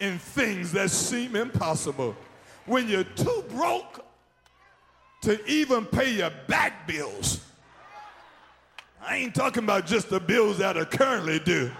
in 0.00 0.18
things 0.18 0.72
that 0.72 0.90
seem 0.90 1.36
impossible. 1.36 2.16
When 2.66 2.88
you're 2.88 3.04
too 3.04 3.44
broke 3.50 4.04
to 5.24 5.44
even 5.46 5.86
pay 5.86 6.14
your 6.14 6.30
back 6.48 6.86
bills. 6.86 7.40
I 9.02 9.16
ain't 9.16 9.34
talking 9.34 9.64
about 9.64 9.86
just 9.86 10.10
the 10.10 10.20
bills 10.20 10.58
that 10.58 10.76
are 10.76 10.84
currently 10.84 11.38
due. 11.38 11.70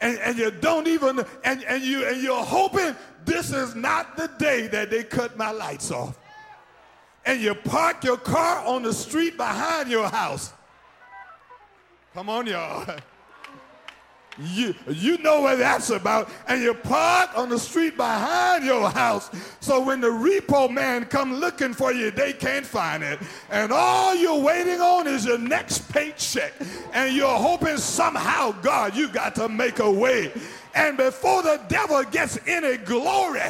And, 0.00 0.18
and 0.18 0.38
you 0.38 0.50
don't 0.50 0.86
even, 0.86 1.24
and, 1.44 1.64
and, 1.64 1.82
you, 1.82 2.06
and 2.06 2.22
you're 2.22 2.44
hoping 2.44 2.94
this 3.24 3.50
is 3.50 3.74
not 3.74 4.16
the 4.16 4.30
day 4.38 4.66
that 4.68 4.90
they 4.90 5.04
cut 5.04 5.36
my 5.38 5.50
lights 5.50 5.90
off. 5.90 6.18
And 7.24 7.40
you 7.40 7.54
park 7.54 8.04
your 8.04 8.18
car 8.18 8.64
on 8.64 8.82
the 8.82 8.92
street 8.92 9.36
behind 9.36 9.90
your 9.90 10.08
house. 10.08 10.52
Come 12.14 12.28
on, 12.28 12.46
y'all. 12.46 12.86
You, 14.38 14.74
you 14.88 15.18
know 15.18 15.40
what 15.40 15.58
that's 15.58 15.90
about. 15.90 16.30
And 16.48 16.62
you 16.62 16.74
park 16.74 17.30
on 17.36 17.48
the 17.48 17.58
street 17.58 17.96
behind 17.96 18.64
your 18.64 18.90
house. 18.90 19.30
So 19.60 19.84
when 19.84 20.00
the 20.00 20.08
repo 20.08 20.70
man 20.70 21.06
come 21.06 21.34
looking 21.34 21.72
for 21.72 21.92
you, 21.92 22.10
they 22.10 22.32
can't 22.32 22.66
find 22.66 23.02
it. 23.02 23.18
And 23.50 23.72
all 23.72 24.14
you're 24.14 24.40
waiting 24.40 24.80
on 24.80 25.06
is 25.06 25.24
your 25.24 25.38
next 25.38 25.90
paycheck. 25.90 26.52
And 26.92 27.14
you're 27.14 27.28
hoping 27.28 27.78
somehow, 27.78 28.52
God, 28.62 28.94
you 28.96 29.08
got 29.08 29.34
to 29.36 29.48
make 29.48 29.78
a 29.78 29.90
way. 29.90 30.32
And 30.74 30.98
before 30.98 31.42
the 31.42 31.60
devil 31.68 32.02
gets 32.04 32.38
any 32.46 32.76
glory, 32.76 33.40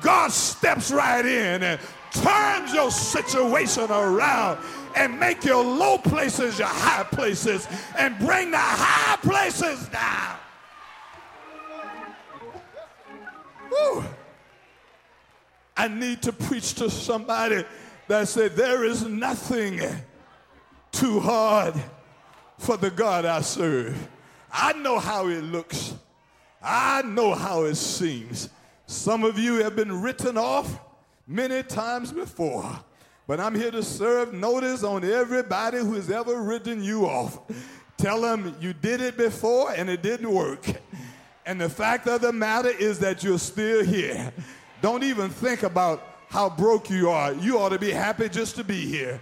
God 0.00 0.30
steps 0.30 0.92
right 0.92 1.26
in 1.26 1.62
and 1.64 1.80
turns 2.12 2.72
your 2.72 2.90
situation 2.90 3.90
around 3.90 4.58
and 4.96 5.20
make 5.20 5.44
your 5.44 5.62
low 5.62 5.98
places 5.98 6.58
your 6.58 6.68
high 6.68 7.04
places 7.04 7.68
and 7.96 8.18
bring 8.18 8.50
the 8.50 8.58
high 8.58 9.16
places 9.16 9.86
down. 9.88 10.36
Woo. 13.70 14.04
I 15.76 15.88
need 15.88 16.22
to 16.22 16.32
preach 16.32 16.74
to 16.74 16.88
somebody 16.88 17.64
that 18.08 18.26
said, 18.28 18.56
There 18.56 18.84
is 18.84 19.04
nothing 19.04 19.80
too 20.90 21.20
hard 21.20 21.74
for 22.58 22.78
the 22.78 22.90
God 22.90 23.26
I 23.26 23.42
serve. 23.42 24.08
I 24.50 24.72
know 24.72 24.98
how 24.98 25.28
it 25.28 25.42
looks, 25.42 25.94
I 26.62 27.02
know 27.02 27.34
how 27.34 27.64
it 27.64 27.74
seems. 27.74 28.48
Some 28.86 29.24
of 29.24 29.38
you 29.38 29.62
have 29.62 29.76
been 29.76 30.00
written 30.00 30.38
off 30.38 30.80
many 31.26 31.62
times 31.62 32.12
before. 32.12 32.80
But 33.26 33.40
I'm 33.40 33.56
here 33.56 33.72
to 33.72 33.82
serve 33.82 34.32
notice 34.32 34.84
on 34.84 35.04
everybody 35.04 35.78
who's 35.78 36.10
ever 36.10 36.40
written 36.42 36.82
you 36.82 37.06
off. 37.06 37.40
Tell 37.96 38.20
them 38.20 38.54
you 38.60 38.72
did 38.72 39.00
it 39.00 39.16
before 39.16 39.72
and 39.72 39.90
it 39.90 40.02
didn't 40.02 40.30
work. 40.30 40.64
And 41.44 41.60
the 41.60 41.68
fact 41.68 42.06
of 42.06 42.20
the 42.20 42.32
matter 42.32 42.68
is 42.68 43.00
that 43.00 43.24
you're 43.24 43.38
still 43.38 43.84
here. 43.84 44.32
Don't 44.80 45.02
even 45.02 45.28
think 45.28 45.64
about 45.64 46.02
how 46.28 46.50
broke 46.50 46.88
you 46.88 47.10
are. 47.10 47.32
You 47.32 47.58
ought 47.58 47.70
to 47.70 47.78
be 47.78 47.90
happy 47.90 48.28
just 48.28 48.54
to 48.56 48.64
be 48.64 48.86
here. 48.86 49.20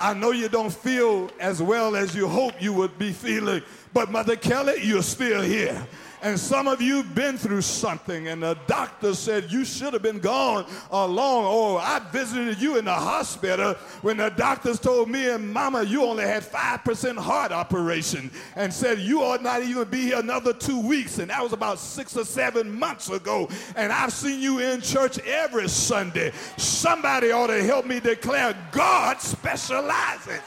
I 0.00 0.14
know 0.14 0.32
you 0.32 0.48
don't 0.48 0.72
feel 0.72 1.30
as 1.38 1.62
well 1.62 1.94
as 1.94 2.14
you 2.14 2.26
hope 2.26 2.60
you 2.60 2.72
would 2.72 2.98
be 2.98 3.12
feeling, 3.12 3.62
but 3.92 4.10
Mother 4.10 4.34
Kelly, 4.34 4.82
you're 4.82 5.02
still 5.02 5.42
here 5.42 5.86
And 6.24 6.40
some 6.40 6.68
of 6.68 6.80
you 6.80 6.96
have 6.96 7.14
been 7.14 7.36
through 7.36 7.60
something, 7.60 8.28
and 8.28 8.42
the 8.42 8.56
doctor 8.66 9.14
said 9.14 9.52
you 9.52 9.62
should 9.62 9.92
have 9.92 10.00
been 10.00 10.20
gone 10.20 10.64
along. 10.90 11.44
Or 11.44 11.74
oh, 11.74 11.76
I 11.76 11.98
visited 11.98 12.58
you 12.62 12.78
in 12.78 12.86
the 12.86 12.94
hospital 12.94 13.74
when 14.00 14.16
the 14.16 14.30
doctors 14.30 14.80
told 14.80 15.10
me 15.10 15.28
and 15.28 15.52
mama 15.52 15.82
you 15.82 16.02
only 16.02 16.24
had 16.24 16.42
5% 16.42 17.18
heart 17.18 17.52
operation 17.52 18.30
and 18.56 18.72
said 18.72 19.00
you 19.00 19.20
ought 19.20 19.42
not 19.42 19.64
even 19.64 19.86
be 19.86 20.00
here 20.00 20.18
another 20.18 20.54
two 20.54 20.80
weeks. 20.80 21.18
And 21.18 21.28
that 21.28 21.42
was 21.42 21.52
about 21.52 21.78
six 21.78 22.16
or 22.16 22.24
seven 22.24 22.72
months 22.72 23.10
ago. 23.10 23.46
And 23.76 23.92
I've 23.92 24.14
seen 24.14 24.40
you 24.40 24.60
in 24.60 24.80
church 24.80 25.18
every 25.18 25.68
Sunday. 25.68 26.32
Somebody 26.56 27.32
ought 27.32 27.48
to 27.48 27.62
help 27.62 27.84
me 27.84 28.00
declare 28.00 28.56
God 28.72 29.20
specializes. 29.20 30.40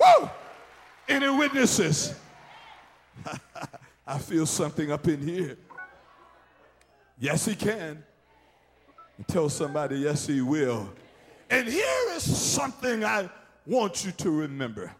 Woo! 0.00 0.30
Any 1.10 1.28
witnesses? 1.28 2.14
I 4.06 4.18
feel 4.18 4.46
something 4.46 4.90
up 4.90 5.06
in 5.08 5.26
here. 5.26 5.56
Yes, 7.18 7.44
he 7.46 7.54
can. 7.54 8.02
tell 9.28 9.48
somebody, 9.48 9.98
yes, 9.98 10.26
he 10.26 10.40
will. 10.40 10.90
And 11.50 11.68
here 11.68 12.10
is 12.14 12.36
something 12.36 13.04
I 13.04 13.30
want 13.66 14.04
you 14.04 14.12
to 14.12 14.30
remember. 14.30 14.92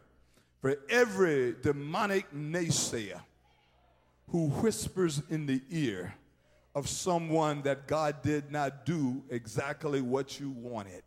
For 0.60 0.76
every 0.88 1.56
demonic 1.60 2.32
naysayer 2.32 3.20
who 4.28 4.48
whispers 4.48 5.22
in 5.28 5.46
the 5.46 5.60
ear 5.70 6.14
of 6.74 6.88
someone 6.88 7.62
that 7.62 7.88
God 7.88 8.22
did 8.22 8.52
not 8.52 8.86
do 8.86 9.22
exactly 9.28 10.00
what 10.00 10.38
you 10.38 10.50
wanted, 10.50 11.02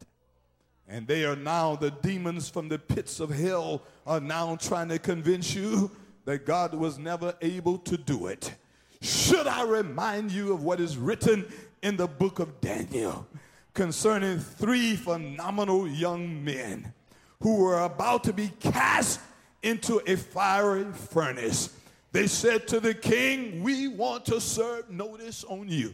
and 0.88 1.08
they 1.08 1.24
are 1.24 1.36
now 1.36 1.76
the 1.76 1.92
demons 1.92 2.50
from 2.50 2.68
the 2.68 2.78
pits 2.78 3.20
of 3.20 3.30
hell 3.30 3.84
are 4.06 4.20
now 4.20 4.56
trying 4.58 4.90
to 4.90 5.00
convince 5.00 5.56
you 5.56 5.90
that 6.26 6.46
God 6.46 6.74
was 6.74 6.98
never 6.98 7.36
able 7.42 7.78
to 7.80 7.98
do 7.98 8.28
it. 8.28 8.54
Should 9.02 9.48
I 9.48 9.64
remind 9.64 10.32
you 10.32 10.54
of 10.54 10.64
what 10.64 10.80
is 10.80 10.98
written 10.98 11.46
in 11.82 11.98
the 11.98 12.08
book 12.08 12.40
of 12.40 12.60
Daniel 12.62 13.28
concerning 13.74 14.40
three 14.40 14.96
phenomenal 14.96 15.88
young 15.88 16.44
men 16.44 16.94
who 17.42 17.58
were 17.58 17.84
about 17.84 18.24
to 18.24 18.34
be 18.34 18.52
cast 18.60 19.20
into 19.62 20.02
a 20.08 20.16
fiery 20.16 20.86
furnace? 20.92 21.78
They 22.12 22.28
said 22.28 22.68
to 22.70 22.80
the 22.80 22.94
king, 22.94 23.62
We 23.62 23.88
want 23.88 24.26
to 24.26 24.42
serve 24.42 24.90
notice 24.90 25.44
on 25.44 25.68
you 25.70 25.94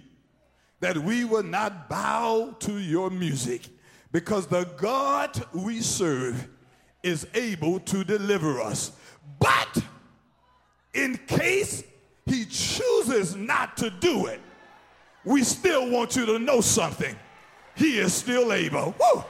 that 0.79 0.97
we 0.97 1.25
will 1.25 1.43
not 1.43 1.89
bow 1.89 2.55
to 2.59 2.77
your 2.79 3.09
music 3.09 3.67
because 4.11 4.47
the 4.47 4.65
God 4.77 5.43
we 5.53 5.81
serve 5.81 6.47
is 7.03 7.27
able 7.33 7.79
to 7.81 8.03
deliver 8.03 8.61
us. 8.61 8.91
But 9.39 9.83
in 10.93 11.17
case 11.27 11.83
he 12.25 12.45
chooses 12.45 13.35
not 13.35 13.77
to 13.77 13.89
do 13.89 14.27
it, 14.27 14.39
we 15.23 15.43
still 15.43 15.89
want 15.89 16.15
you 16.15 16.25
to 16.25 16.39
know 16.39 16.61
something. 16.61 17.15
He 17.75 17.99
is 17.99 18.13
still 18.13 18.53
able. 18.53 18.95
Woo! 18.99 19.23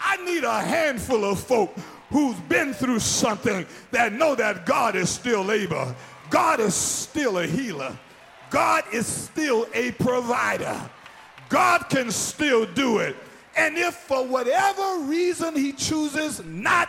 I 0.00 0.16
need 0.24 0.44
a 0.44 0.60
handful 0.60 1.24
of 1.24 1.40
folk 1.40 1.74
who's 2.10 2.36
been 2.40 2.74
through 2.74 3.00
something 3.00 3.66
that 3.90 4.12
know 4.12 4.34
that 4.34 4.66
God 4.66 4.96
is 4.96 5.08
still 5.08 5.50
able. 5.50 5.94
God 6.30 6.60
is 6.60 6.74
still 6.74 7.38
a 7.38 7.46
healer. 7.46 7.96
God 8.50 8.84
is 8.92 9.06
still 9.06 9.66
a 9.74 9.92
provider. 9.92 10.78
God 11.48 11.88
can 11.88 12.10
still 12.10 12.66
do 12.66 12.98
it. 12.98 13.16
And 13.56 13.76
if 13.76 13.94
for 13.94 14.26
whatever 14.26 15.00
reason 15.00 15.54
he 15.54 15.72
chooses 15.72 16.44
not 16.44 16.88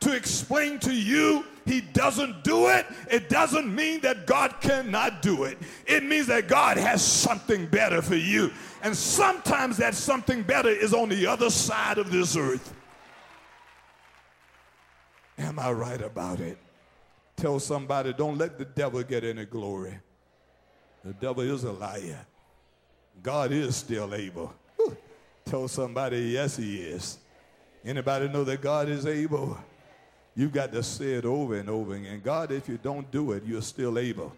to 0.00 0.14
explain 0.14 0.78
to 0.80 0.92
you 0.92 1.44
he 1.64 1.80
doesn't 1.80 2.44
do 2.44 2.68
it, 2.68 2.86
it 3.10 3.28
doesn't 3.28 3.74
mean 3.74 4.00
that 4.00 4.26
God 4.26 4.60
cannot 4.60 5.22
do 5.22 5.44
it. 5.44 5.58
It 5.86 6.04
means 6.04 6.26
that 6.26 6.48
God 6.48 6.76
has 6.76 7.02
something 7.02 7.66
better 7.66 8.02
for 8.02 8.16
you. 8.16 8.52
And 8.82 8.96
sometimes 8.96 9.78
that 9.78 9.94
something 9.94 10.42
better 10.42 10.68
is 10.68 10.92
on 10.92 11.08
the 11.08 11.26
other 11.26 11.50
side 11.50 11.98
of 11.98 12.10
this 12.10 12.36
earth. 12.36 12.74
Am 15.38 15.58
I 15.58 15.72
right 15.72 16.00
about 16.00 16.40
it? 16.40 16.58
Tell 17.36 17.58
somebody, 17.58 18.12
don't 18.12 18.38
let 18.38 18.58
the 18.58 18.64
devil 18.64 19.02
get 19.02 19.24
any 19.24 19.44
glory. 19.44 19.98
The 21.04 21.14
devil 21.14 21.42
is 21.42 21.64
a 21.64 21.72
liar. 21.72 22.26
God 23.22 23.52
is 23.52 23.76
still 23.76 24.14
able. 24.14 24.54
Tell 25.44 25.68
somebody, 25.68 26.18
yes, 26.20 26.56
he 26.56 26.80
is. 26.80 27.18
Anybody 27.84 28.28
know 28.28 28.44
that 28.44 28.62
God 28.62 28.88
is 28.88 29.06
able? 29.06 29.58
You've 30.34 30.52
got 30.52 30.72
to 30.72 30.82
say 30.82 31.12
it 31.14 31.24
over 31.24 31.54
and 31.54 31.68
over 31.70 31.94
again. 31.94 32.20
God, 32.22 32.50
if 32.50 32.68
you 32.68 32.78
don't 32.78 33.10
do 33.10 33.32
it, 33.32 33.44
you're 33.46 33.62
still 33.62 33.98
able. 33.98 34.34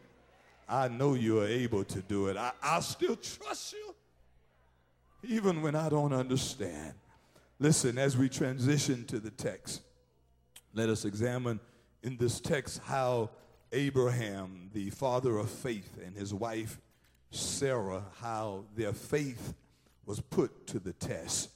I 0.68 0.88
know 0.88 1.14
you 1.14 1.40
are 1.40 1.46
able 1.46 1.84
to 1.84 2.00
do 2.00 2.26
it. 2.26 2.36
I, 2.36 2.52
I 2.62 2.80
still 2.80 3.16
trust 3.16 3.72
you, 3.72 3.94
even 5.22 5.62
when 5.62 5.74
I 5.74 5.88
don't 5.88 6.12
understand. 6.12 6.94
Listen, 7.58 7.96
as 7.98 8.16
we 8.16 8.28
transition 8.28 9.04
to 9.06 9.18
the 9.18 9.30
text, 9.30 9.82
let 10.74 10.88
us 10.88 11.04
examine 11.04 11.60
in 12.02 12.16
this 12.18 12.40
text 12.40 12.80
how 12.84 13.30
Abraham, 13.72 14.70
the 14.74 14.90
father 14.90 15.38
of 15.38 15.48
faith, 15.48 15.98
and 16.04 16.14
his 16.14 16.34
wife 16.34 16.78
Sarah, 17.30 18.04
how 18.20 18.64
their 18.74 18.92
faith 18.92 19.54
was 20.04 20.20
put 20.20 20.66
to 20.68 20.78
the 20.78 20.92
test. 20.92 21.50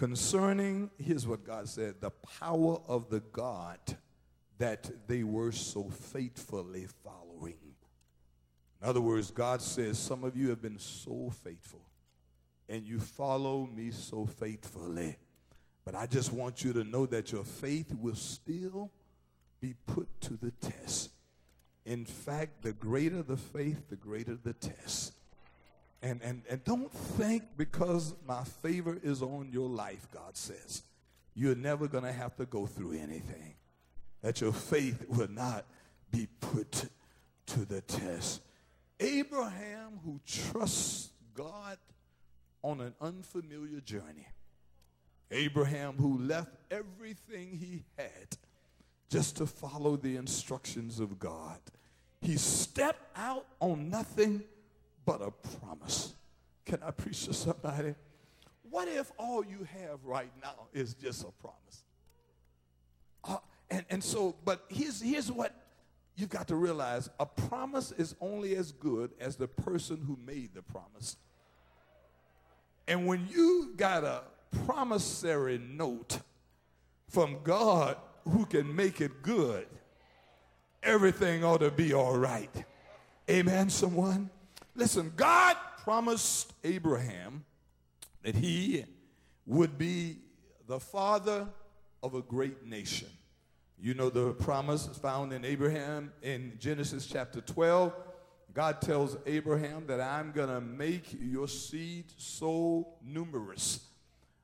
Concerning, 0.00 0.88
here's 0.96 1.26
what 1.26 1.44
God 1.44 1.68
said 1.68 2.00
the 2.00 2.08
power 2.40 2.78
of 2.88 3.10
the 3.10 3.20
God 3.20 3.78
that 4.56 4.90
they 5.06 5.24
were 5.24 5.52
so 5.52 5.90
faithfully 5.90 6.86
following. 7.04 7.58
In 8.80 8.88
other 8.88 9.02
words, 9.02 9.30
God 9.30 9.60
says, 9.60 9.98
Some 9.98 10.24
of 10.24 10.38
you 10.38 10.48
have 10.48 10.62
been 10.62 10.78
so 10.78 11.30
faithful 11.44 11.82
and 12.66 12.86
you 12.86 12.98
follow 12.98 13.66
me 13.66 13.90
so 13.90 14.24
faithfully. 14.24 15.18
But 15.84 15.94
I 15.94 16.06
just 16.06 16.32
want 16.32 16.64
you 16.64 16.72
to 16.72 16.84
know 16.84 17.04
that 17.04 17.30
your 17.30 17.44
faith 17.44 17.94
will 17.94 18.14
still 18.14 18.90
be 19.60 19.74
put 19.86 20.08
to 20.22 20.38
the 20.38 20.52
test. 20.66 21.10
In 21.84 22.06
fact, 22.06 22.62
the 22.62 22.72
greater 22.72 23.22
the 23.22 23.36
faith, 23.36 23.90
the 23.90 23.96
greater 23.96 24.38
the 24.42 24.54
test. 24.54 25.12
And, 26.02 26.20
and, 26.22 26.42
and 26.48 26.64
don't 26.64 26.90
think 26.92 27.44
because 27.56 28.14
my 28.26 28.42
favor 28.44 28.98
is 29.02 29.22
on 29.22 29.50
your 29.52 29.68
life, 29.68 30.08
God 30.12 30.36
says, 30.36 30.82
you're 31.34 31.54
never 31.54 31.88
going 31.88 32.04
to 32.04 32.12
have 32.12 32.36
to 32.36 32.46
go 32.46 32.66
through 32.66 32.92
anything. 32.92 33.54
That 34.22 34.40
your 34.40 34.52
faith 34.52 35.04
will 35.08 35.30
not 35.30 35.66
be 36.10 36.26
put 36.40 36.86
to 37.46 37.64
the 37.64 37.80
test. 37.82 38.42
Abraham, 38.98 40.00
who 40.04 40.20
trusts 40.26 41.10
God 41.34 41.78
on 42.62 42.80
an 42.80 42.94
unfamiliar 43.00 43.80
journey. 43.80 44.26
Abraham, 45.30 45.94
who 45.96 46.18
left 46.18 46.50
everything 46.70 47.56
he 47.56 47.84
had 47.96 48.36
just 49.08 49.36
to 49.36 49.46
follow 49.46 49.96
the 49.96 50.16
instructions 50.16 51.00
of 51.00 51.18
God. 51.18 51.58
He 52.20 52.36
stepped 52.36 53.16
out 53.16 53.46
on 53.60 53.90
nothing 53.90 54.42
but 55.04 55.20
a 55.22 55.30
promise. 55.58 56.14
Can 56.64 56.82
I 56.82 56.90
preach 56.90 57.26
to 57.26 57.34
somebody? 57.34 57.94
What 58.70 58.88
if 58.88 59.10
all 59.18 59.44
you 59.44 59.66
have 59.80 60.04
right 60.04 60.30
now 60.40 60.68
is 60.72 60.94
just 60.94 61.22
a 61.22 61.32
promise? 61.40 61.84
Uh, 63.24 63.36
and, 63.70 63.84
and 63.90 64.04
so, 64.04 64.36
but 64.44 64.64
here's, 64.68 65.00
here's 65.00 65.30
what 65.30 65.54
you've 66.16 66.28
got 66.28 66.48
to 66.48 66.56
realize 66.56 67.10
a 67.18 67.26
promise 67.26 67.92
is 67.92 68.14
only 68.20 68.54
as 68.56 68.72
good 68.72 69.10
as 69.18 69.36
the 69.36 69.48
person 69.48 70.02
who 70.06 70.18
made 70.24 70.54
the 70.54 70.62
promise. 70.62 71.16
And 72.86 73.06
when 73.06 73.26
you 73.28 73.72
got 73.76 74.04
a 74.04 74.22
promissory 74.66 75.58
note 75.58 76.18
from 77.08 77.38
God 77.42 77.96
who 78.28 78.46
can 78.46 78.74
make 78.74 79.00
it 79.00 79.22
good, 79.22 79.66
everything 80.82 81.44
ought 81.44 81.60
to 81.60 81.70
be 81.70 81.92
all 81.94 82.16
right. 82.16 82.50
Amen, 83.28 83.70
someone? 83.70 84.30
Listen, 84.80 85.12
God 85.14 85.58
promised 85.84 86.54
Abraham 86.64 87.44
that 88.22 88.34
he 88.34 88.86
would 89.44 89.76
be 89.76 90.16
the 90.66 90.80
father 90.80 91.46
of 92.02 92.14
a 92.14 92.22
great 92.22 92.64
nation. 92.64 93.08
You 93.78 93.92
know 93.92 94.08
the 94.08 94.32
promise 94.32 94.86
found 94.86 95.34
in 95.34 95.44
Abraham 95.44 96.14
in 96.22 96.54
Genesis 96.58 97.06
chapter 97.06 97.42
12. 97.42 97.92
God 98.54 98.80
tells 98.80 99.18
Abraham 99.26 99.86
that 99.86 100.00
I'm 100.00 100.32
going 100.32 100.48
to 100.48 100.62
make 100.62 101.14
your 101.20 101.46
seed 101.46 102.06
so 102.16 102.88
numerous 103.04 103.84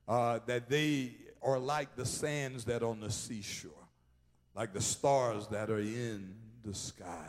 uh, 0.07 0.40
that 0.44 0.68
they 0.68 1.14
are 1.40 1.59
like 1.59 1.96
the 1.96 2.05
sands 2.05 2.66
that 2.66 2.83
are 2.83 2.90
on 2.90 3.01
the 3.01 3.11
seashore, 3.11 3.72
like 4.55 4.75
the 4.75 4.83
stars 4.83 5.46
that 5.46 5.70
are 5.70 5.79
in 5.79 6.35
the 6.62 6.75
sky. 6.75 7.25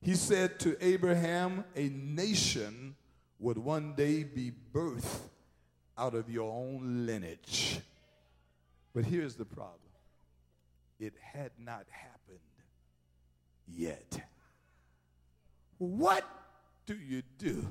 He 0.00 0.14
said 0.14 0.60
to 0.60 0.76
Abraham, 0.84 1.64
A 1.74 1.88
nation 1.88 2.94
would 3.38 3.58
one 3.58 3.94
day 3.94 4.22
be 4.22 4.52
birthed 4.72 5.20
out 5.98 6.14
of 6.14 6.30
your 6.30 6.52
own 6.52 7.06
lineage. 7.06 7.80
But 8.94 9.04
here's 9.04 9.34
the 9.34 9.44
problem 9.44 9.80
it 10.98 11.14
had 11.20 11.50
not 11.58 11.84
happened 11.90 12.38
yet. 13.68 14.20
What 15.78 16.24
do 16.86 16.94
you 16.94 17.22
do 17.38 17.66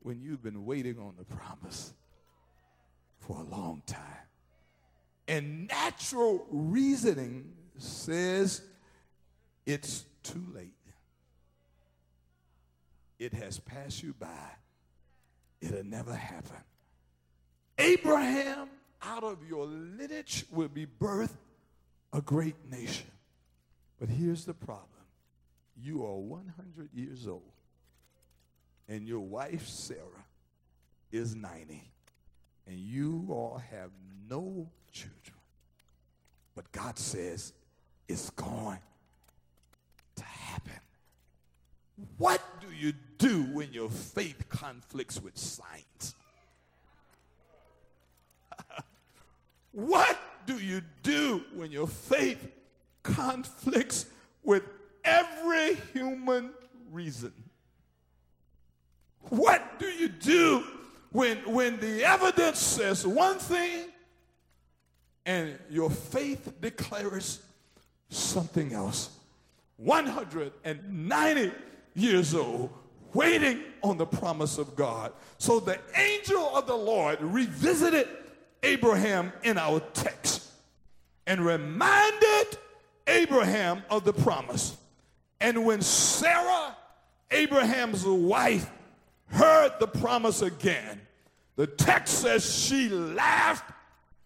when 0.00 0.20
you've 0.20 0.42
been 0.42 0.64
waiting 0.64 0.98
on 0.98 1.14
the 1.18 1.24
promise 1.24 1.92
for 3.18 3.38
a 3.38 3.42
long 3.42 3.82
time? 3.86 3.98
And 5.26 5.66
natural 5.68 6.46
reasoning 6.50 7.52
says 7.78 8.62
it's 9.66 10.04
too 10.22 10.44
late. 10.54 10.74
It 13.22 13.34
has 13.34 13.60
passed 13.60 14.02
you 14.02 14.14
by. 14.18 14.26
It'll 15.60 15.84
never 15.84 16.12
happen. 16.12 16.56
Abraham, 17.78 18.68
out 19.00 19.22
of 19.22 19.38
your 19.48 19.64
lineage, 19.64 20.44
will 20.50 20.66
be 20.66 20.86
birthed 20.86 21.30
a 22.12 22.20
great 22.20 22.56
nation. 22.68 23.06
But 24.00 24.08
here's 24.08 24.44
the 24.44 24.54
problem 24.54 24.88
you 25.80 26.04
are 26.04 26.16
100 26.16 26.88
years 26.92 27.28
old, 27.28 27.52
and 28.88 29.06
your 29.06 29.20
wife, 29.20 29.68
Sarah, 29.68 30.26
is 31.12 31.36
90, 31.36 31.80
and 32.66 32.76
you 32.76 33.28
all 33.30 33.62
have 33.70 33.90
no 34.28 34.68
children. 34.90 35.38
But 36.56 36.72
God 36.72 36.98
says 36.98 37.52
it's 38.08 38.30
going 38.30 38.80
to 40.16 40.24
happen. 40.24 40.80
What 42.16 42.40
do 42.60 42.68
you 42.72 42.92
do 43.18 43.42
when 43.52 43.72
your 43.72 43.90
faith 43.90 44.48
conflicts 44.48 45.20
with 45.20 45.36
science? 45.36 46.14
what 49.72 50.18
do 50.46 50.58
you 50.58 50.82
do 51.02 51.42
when 51.54 51.70
your 51.70 51.86
faith 51.86 52.50
conflicts 53.02 54.06
with 54.42 54.62
every 55.04 55.74
human 55.92 56.50
reason? 56.90 57.32
What 59.28 59.78
do 59.78 59.86
you 59.86 60.08
do 60.08 60.64
when, 61.10 61.38
when 61.50 61.78
the 61.78 62.04
evidence 62.04 62.58
says 62.58 63.06
one 63.06 63.38
thing 63.38 63.86
and 65.24 65.58
your 65.70 65.90
faith 65.90 66.52
declares 66.60 67.40
something 68.08 68.72
else? 68.72 69.10
190 69.76 71.52
years 71.94 72.34
old, 72.34 72.70
waiting 73.14 73.60
on 73.82 73.98
the 73.98 74.06
promise 74.06 74.58
of 74.58 74.74
God. 74.76 75.12
So 75.38 75.60
the 75.60 75.78
angel 75.96 76.56
of 76.56 76.66
the 76.66 76.76
Lord 76.76 77.20
revisited 77.20 78.08
Abraham 78.62 79.32
in 79.42 79.58
our 79.58 79.80
text 79.80 80.48
and 81.26 81.44
reminded 81.44 82.58
Abraham 83.06 83.82
of 83.90 84.04
the 84.04 84.12
promise. 84.12 84.76
And 85.40 85.64
when 85.66 85.82
Sarah, 85.82 86.76
Abraham's 87.30 88.04
wife, 88.04 88.70
heard 89.26 89.72
the 89.80 89.86
promise 89.86 90.42
again, 90.42 91.00
the 91.56 91.66
text 91.66 92.20
says 92.20 92.48
she 92.54 92.88
laughed 92.88 93.72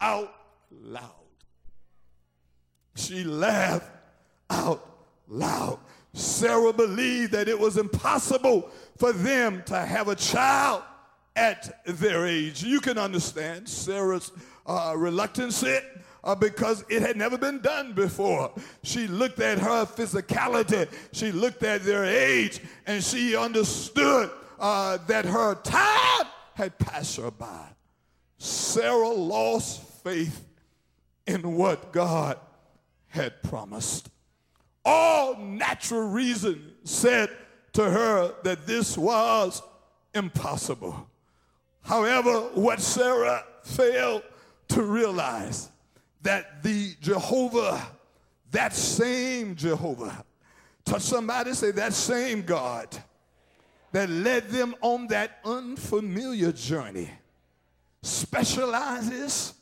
out 0.00 0.32
loud. 0.70 1.10
She 2.94 3.24
laughed 3.24 3.90
out 4.50 4.86
loud. 5.28 5.78
Sarah 6.16 6.72
believed 6.72 7.32
that 7.32 7.46
it 7.46 7.58
was 7.58 7.76
impossible 7.76 8.70
for 8.96 9.12
them 9.12 9.62
to 9.66 9.78
have 9.78 10.08
a 10.08 10.14
child 10.14 10.82
at 11.36 11.84
their 11.84 12.26
age. 12.26 12.64
You 12.64 12.80
can 12.80 12.96
understand 12.96 13.68
Sarah's 13.68 14.32
uh, 14.64 14.94
reluctance 14.96 15.62
uh, 15.62 16.34
because 16.34 16.86
it 16.88 17.02
had 17.02 17.18
never 17.18 17.36
been 17.36 17.60
done 17.60 17.92
before. 17.92 18.50
She 18.82 19.06
looked 19.06 19.40
at 19.40 19.58
her 19.58 19.84
physicality, 19.84 20.88
she 21.12 21.32
looked 21.32 21.62
at 21.62 21.84
their 21.84 22.06
age, 22.06 22.60
and 22.86 23.04
she 23.04 23.36
understood 23.36 24.30
uh, 24.58 24.96
that 25.08 25.26
her 25.26 25.54
time 25.56 26.26
had 26.54 26.78
passed 26.78 27.18
her 27.18 27.30
by. 27.30 27.66
Sarah 28.38 29.10
lost 29.10 29.82
faith 30.02 30.46
in 31.26 31.56
what 31.56 31.92
God 31.92 32.38
had 33.08 33.42
promised. 33.42 34.08
All 34.88 35.36
natural 35.36 36.08
reason 36.08 36.72
said 36.84 37.28
to 37.72 37.90
her 37.90 38.34
that 38.44 38.68
this 38.68 38.96
was 38.96 39.60
impossible. 40.14 41.08
However, 41.82 42.38
what 42.54 42.80
Sarah 42.80 43.44
failed 43.64 44.22
to 44.68 44.82
realize 44.82 45.70
that 46.22 46.62
the 46.62 46.94
Jehovah, 47.00 47.84
that 48.52 48.74
same 48.74 49.56
Jehovah, 49.56 50.24
touch 50.84 51.02
somebody, 51.02 51.52
say 51.54 51.72
that 51.72 51.92
same 51.92 52.42
God 52.42 52.88
that 53.90 54.08
led 54.08 54.48
them 54.50 54.74
on 54.82 55.08
that 55.08 55.40
unfamiliar 55.44 56.52
journey 56.52 57.10
specializes 58.02 59.54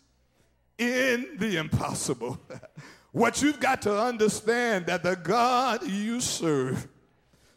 in 0.77 1.37
the 1.39 1.57
impossible. 1.57 2.39
What 3.15 3.41
you've 3.41 3.61
got 3.61 3.81
to 3.83 3.97
understand 3.97 4.87
that 4.87 5.05
the 5.05 5.15
God 5.15 5.87
you 5.87 6.21
serve 6.21 6.89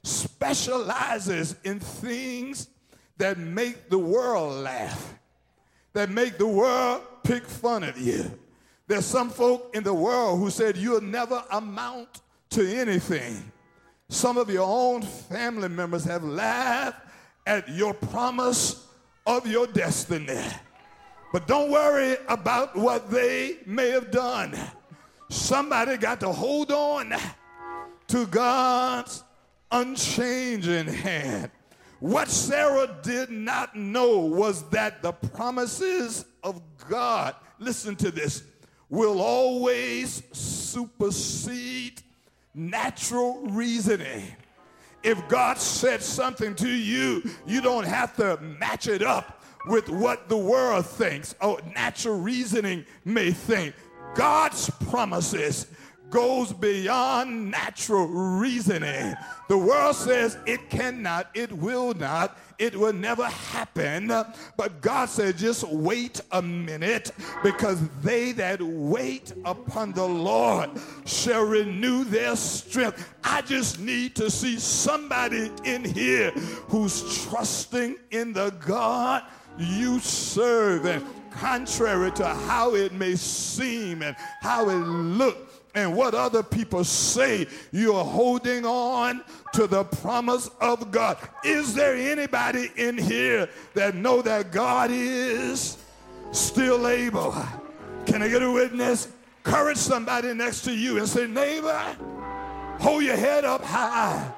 specializes 0.04 1.56
in 1.64 1.80
things 1.80 2.68
that 3.18 3.40
make 3.40 3.90
the 3.90 3.98
world 3.98 4.54
laugh, 4.64 5.16
that 5.94 6.12
make 6.12 6.38
the 6.38 6.46
world 6.46 7.02
pick 7.24 7.44
fun 7.44 7.84
at 7.84 7.98
you. 7.98 8.40
There's 8.86 9.08
some 9.08 9.32
folk 9.32 9.76
in 9.76 9.82
the 9.82 9.96
world 9.96 10.38
who 10.38 10.52
said 10.52 10.78
you'll 10.78 11.02
never 11.02 11.44
amount 11.50 12.22
to 12.52 12.78
anything. 12.78 13.52
Some 14.10 14.38
of 14.38 14.52
your 14.52 14.68
own 14.68 15.02
family 15.02 15.70
members 15.70 16.04
have 16.04 16.24
laughed 16.24 17.02
at 17.48 17.68
your 17.68 17.96
promise 17.96 18.86
of 19.26 19.48
your 19.48 19.66
destiny. 19.66 20.40
But 21.34 21.48
don't 21.48 21.72
worry 21.72 22.16
about 22.28 22.76
what 22.76 23.10
they 23.10 23.58
may 23.66 23.90
have 23.90 24.12
done. 24.12 24.56
Somebody 25.30 25.98
got 25.98 26.20
to 26.22 26.32
hold 26.32 26.72
on 26.72 27.14
to 28.08 28.26
God's 28.28 29.24
unchanging 29.72 30.88
hand. 30.88 31.52
What 32.00 32.30
Sarah 32.30 32.96
did 33.02 33.30
not 33.30 33.76
know 33.76 34.20
was 34.20 34.64
that 34.70 35.02
the 35.02 35.12
promises 35.12 36.26
of 36.44 36.62
God, 36.88 37.36
listen 37.60 37.96
to 37.98 38.12
this, 38.12 38.44
will 38.90 39.20
always 39.20 40.24
supersede 40.32 42.02
natural 42.54 43.42
reasoning. 43.48 44.24
If 45.04 45.28
God 45.28 45.58
said 45.58 46.02
something 46.02 46.56
to 46.56 46.70
you, 46.70 47.24
you 47.46 47.62
don't 47.62 47.86
have 47.86 48.16
to 48.18 48.38
match 48.42 48.88
it 48.88 49.02
up 49.02 49.44
with 49.68 49.90
what 49.90 50.30
the 50.30 50.38
world 50.38 50.86
thinks 50.86 51.36
or 51.42 51.60
natural 51.76 52.20
reasoning 52.20 52.86
may 53.06 53.32
think. 53.32 53.76
God's 54.16 54.70
promises 54.90 55.68
goes 56.10 56.54
beyond 56.54 57.52
natural 57.52 58.08
reasoning. 58.08 59.14
The 59.50 59.58
world 59.58 59.96
says 59.96 60.38
it 60.46 60.70
cannot, 60.70 61.30
it 61.34 61.52
will 61.52 61.94
not, 61.94 62.38
it 62.60 62.76
will 62.76 62.94
never 62.94 63.26
happen. 63.26 64.08
But 64.08 64.82
God 64.82 65.10
said, 65.10 65.38
just 65.38 65.68
wait 65.68 66.22
a 66.32 66.42
minute 66.42 67.12
because 67.44 67.80
they 68.02 68.32
that 68.34 68.62
wait 68.62 69.34
upon 69.46 69.92
the 69.94 70.06
Lord 70.06 70.70
shall 71.06 71.44
renew 71.44 72.04
their 72.06 72.36
strength. 72.36 73.14
I 73.24 73.42
just 73.42 73.80
need 73.80 74.16
to 74.16 74.32
see 74.32 74.60
somebody 74.60 75.52
in 75.66 75.84
here 75.84 76.32
who's 76.70 77.26
trusting 77.28 77.98
in 78.12 78.34
the 78.34 78.52
God 78.66 79.24
you 79.58 80.00
serve. 80.00 80.86
And 80.86 81.06
contrary 81.32 82.12
to 82.14 82.28
how 82.28 82.76
it 82.76 82.94
may 82.94 83.16
seem 83.16 84.02
and 84.02 84.16
how 84.42 84.70
it 84.70 84.76
looks 84.76 85.48
and 85.78 85.96
what 85.96 86.16
other 86.16 86.42
people 86.42 86.84
say, 86.84 87.46
you're 87.72 88.04
holding 88.04 88.66
on 88.66 89.24
to 89.54 89.68
the 89.68 89.84
promise 89.84 90.50
of 90.60 90.90
God. 90.90 91.18
Is 91.44 91.76
there 91.76 91.96
anybody 91.96 92.72
in 92.78 92.98
here 92.98 93.48
that 93.76 93.94
know 93.94 94.24
that 94.24 94.52
God 94.52 94.90
is 94.92 95.78
still 96.32 96.88
able? 96.88 97.36
Can 98.08 98.24
I 98.24 98.28
get 98.28 98.42
a 98.42 98.52
witness? 98.52 99.10
Courage 99.44 99.78
somebody 99.78 100.34
next 100.34 100.64
to 100.64 100.74
you 100.74 100.98
and 100.98 101.08
say, 101.08 101.28
neighbor, 101.28 101.96
hold 102.80 103.04
your 103.04 103.16
head 103.16 103.46
up 103.46 103.64
high. 103.64 104.32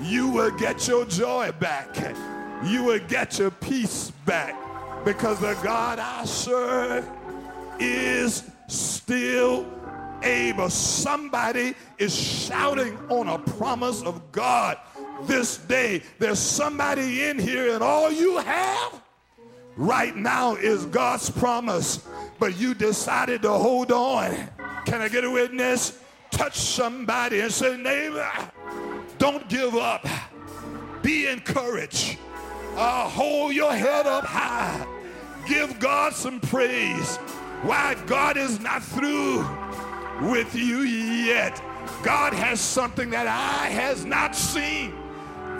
You 0.00 0.28
will 0.30 0.50
get 0.50 0.88
your 0.88 1.04
joy 1.04 1.52
back. 1.60 1.96
You 2.64 2.82
will 2.82 3.00
get 3.06 3.38
your 3.38 3.52
peace 3.52 4.10
back 4.26 4.56
because 5.04 5.38
the 5.40 5.54
God 5.62 5.98
I 5.98 6.24
serve 6.24 7.08
is 7.78 8.50
still 8.68 9.66
able. 10.22 10.70
Somebody 10.70 11.74
is 11.98 12.14
shouting 12.14 12.96
on 13.08 13.28
a 13.28 13.38
promise 13.38 14.02
of 14.02 14.32
God 14.32 14.78
this 15.22 15.58
day. 15.58 16.02
There's 16.18 16.38
somebody 16.38 17.24
in 17.24 17.38
here, 17.38 17.74
and 17.74 17.82
all 17.82 18.10
you 18.10 18.38
have 18.38 19.02
right 19.76 20.16
now 20.16 20.54
is 20.54 20.86
God's 20.86 21.30
promise, 21.30 22.06
but 22.38 22.56
you 22.56 22.74
decided 22.74 23.42
to 23.42 23.52
hold 23.52 23.90
on. 23.90 24.30
Can 24.86 25.00
I 25.00 25.08
get 25.08 25.24
a 25.24 25.30
witness? 25.30 25.98
touch 26.32 26.58
somebody 26.58 27.40
and 27.40 27.52
say, 27.52 27.76
neighbor, 27.76 28.28
don't 29.18 29.48
give 29.48 29.76
up. 29.76 30.04
Be 31.02 31.28
encouraged. 31.28 32.18
Uh, 32.76 33.08
hold 33.08 33.54
your 33.54 33.74
head 33.74 34.06
up 34.06 34.24
high. 34.24 34.86
Give 35.46 35.78
God 35.78 36.14
some 36.14 36.40
praise. 36.40 37.16
Why 37.62 37.96
God 38.06 38.36
is 38.36 38.60
not 38.60 38.82
through 38.82 39.46
with 40.30 40.54
you 40.54 40.80
yet. 40.80 41.60
God 42.02 42.32
has 42.32 42.60
something 42.60 43.10
that 43.10 43.26
eye 43.26 43.68
has 43.68 44.04
not 44.04 44.34
seen, 44.34 44.92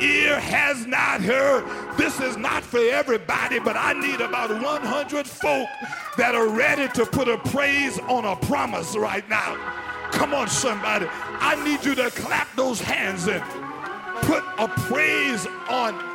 ear 0.01 0.39
has 0.41 0.87
not 0.87 1.21
heard. 1.21 1.65
This 1.97 2.21
is 2.21 2.37
not 2.37 2.63
for 2.63 2.79
everybody, 2.81 3.59
but 3.59 3.77
I 3.77 3.93
need 3.93 4.21
about 4.21 4.51
100 4.51 5.27
folk 5.27 5.69
that 6.17 6.35
are 6.35 6.49
ready 6.49 6.89
to 6.95 7.07
put 7.07 7.29
a 7.29 7.39
praise 7.39 7.99
on 8.01 8.25
a 8.25 8.37
promise 8.37 8.97
right 8.97 9.29
now. 9.29 9.57
Come 10.13 10.35
on, 10.35 10.49
somebody. 10.49 11.07
I 11.11 11.63
need 11.65 11.85
you 11.85 11.95
to 11.97 12.11
clap 12.11 12.55
those 12.57 12.81
hands 12.81 13.29
and 13.29 13.43
put 14.23 14.43
a 14.59 14.69
praise 14.69 15.47
on. 15.69 16.12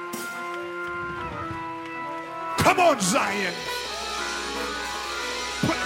Come 2.58 2.80
on, 2.80 3.00
Zion. 3.00 3.54
Put, 5.62 5.78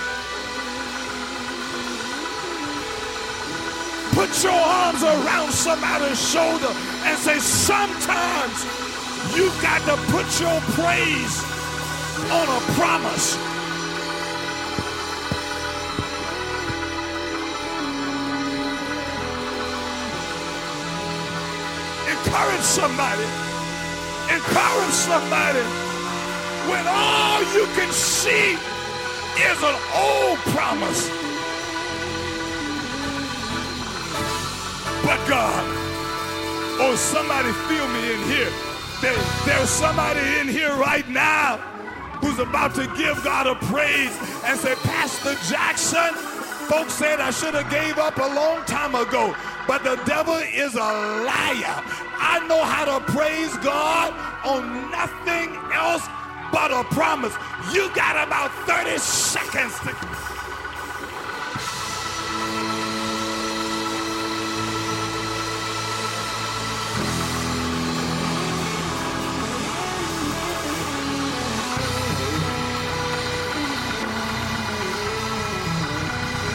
put 4.13 4.43
your 4.43 4.51
arms 4.51 5.03
around 5.03 5.51
somebody's 5.51 6.19
shoulder 6.31 6.73
and 7.05 7.17
say, 7.17 7.39
sometimes 7.39 8.65
you've 9.35 9.61
got 9.61 9.81
to 9.85 9.95
put 10.11 10.27
your 10.39 10.59
praise 10.75 11.43
on 12.31 12.47
a 12.47 12.61
promise. 12.73 13.37
Encourage 22.09 22.61
somebody. 22.61 23.25
Encourage 24.29 24.93
somebody. 24.93 25.90
When 26.69 26.85
all 26.87 27.41
you 27.53 27.65
can 27.73 27.91
see 27.91 28.53
is 29.41 29.63
an 29.63 29.77
old 29.95 30.37
promise. 30.53 31.09
But 35.03 35.27
God, 35.27 35.63
oh, 36.79 36.95
somebody 36.95 37.51
feel 37.67 37.87
me 37.89 38.13
in 38.13 38.21
here. 38.29 38.51
There, 39.01 39.17
there's 39.45 39.69
somebody 39.69 40.19
in 40.39 40.47
here 40.47 40.73
right 40.75 41.07
now 41.09 41.57
who's 42.21 42.37
about 42.37 42.75
to 42.75 42.85
give 42.95 43.23
God 43.23 43.47
a 43.47 43.55
praise 43.65 44.15
and 44.45 44.59
say, 44.59 44.75
Pastor 44.75 45.33
Jackson, 45.49 46.13
folks 46.69 46.93
said 46.93 47.19
I 47.19 47.31
should 47.31 47.55
have 47.55 47.69
gave 47.71 47.97
up 47.97 48.17
a 48.17 48.35
long 48.35 48.63
time 48.65 48.93
ago, 48.93 49.35
but 49.67 49.83
the 49.83 49.95
devil 50.05 50.35
is 50.35 50.75
a 50.75 50.77
liar. 51.25 51.81
I 52.23 52.45
know 52.47 52.63
how 52.63 52.85
to 52.85 53.11
praise 53.11 53.57
God 53.57 54.13
on 54.45 54.91
nothing 54.91 55.55
else 55.73 56.07
but 56.51 56.71
a 56.71 56.83
promise. 56.93 57.33
You 57.73 57.89
got 57.95 58.27
about 58.27 58.51
30 58.67 58.97
seconds 58.97 59.79
to. 59.79 59.95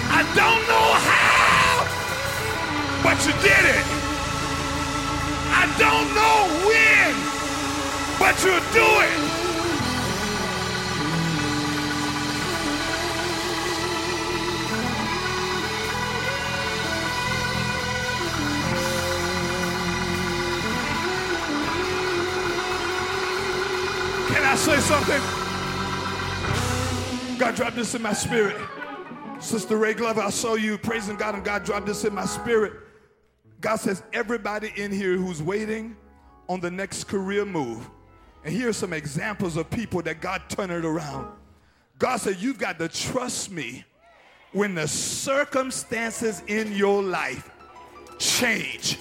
I 0.09 0.23
don't 0.35 0.63
know 0.69 0.89
how, 1.09 1.87
but 3.03 3.17
you 3.27 3.33
did 3.43 3.65
it. 3.77 3.85
I 5.49 5.65
don't 5.79 6.09
know 6.15 6.39
when, 6.67 7.15
but 8.19 8.45
you'll 8.45 8.61
do 8.73 8.87
it. 9.03 9.36
Say 24.67 24.81
something? 24.81 25.21
God 27.39 27.55
dropped 27.55 27.77
this 27.77 27.95
in 27.95 28.03
my 28.03 28.13
spirit. 28.13 28.57
Sister 29.39 29.77
Ray 29.77 29.95
Glover, 29.95 30.21
I 30.21 30.31
saw 30.31 30.55
you 30.55 30.77
praising 30.77 31.15
God, 31.15 31.37
and 31.37 31.45
God 31.45 31.63
dropped 31.63 31.87
this 31.87 32.05
in 32.05 32.13
my 32.13 32.25
spirit. 32.25 32.73
God 33.61 33.77
says, 33.77 34.03
everybody 34.13 34.73
in 34.75 34.91
here 34.91 35.17
who's 35.17 35.41
waiting 35.41 35.97
on 36.49 36.59
the 36.59 36.71
next 36.71 37.05
career 37.05 37.45
move, 37.45 37.89
and 38.45 38.53
here 38.53 38.69
are 38.69 38.73
some 38.73 38.93
examples 38.93 39.57
of 39.57 39.71
people 39.71 40.03
that 40.03 40.21
God 40.21 40.43
turned 40.49 40.73
it 40.73 40.85
around. 40.85 41.29
God 42.01 42.17
said, 42.17 42.39
You've 42.41 42.59
got 42.59 42.81
to 42.81 42.89
trust 42.89 43.53
me 43.53 43.85
when 44.51 44.75
the 44.75 44.89
circumstances 44.89 46.43
in 46.49 46.73
your 46.73 47.05
life 47.05 47.51
change. 48.19 48.99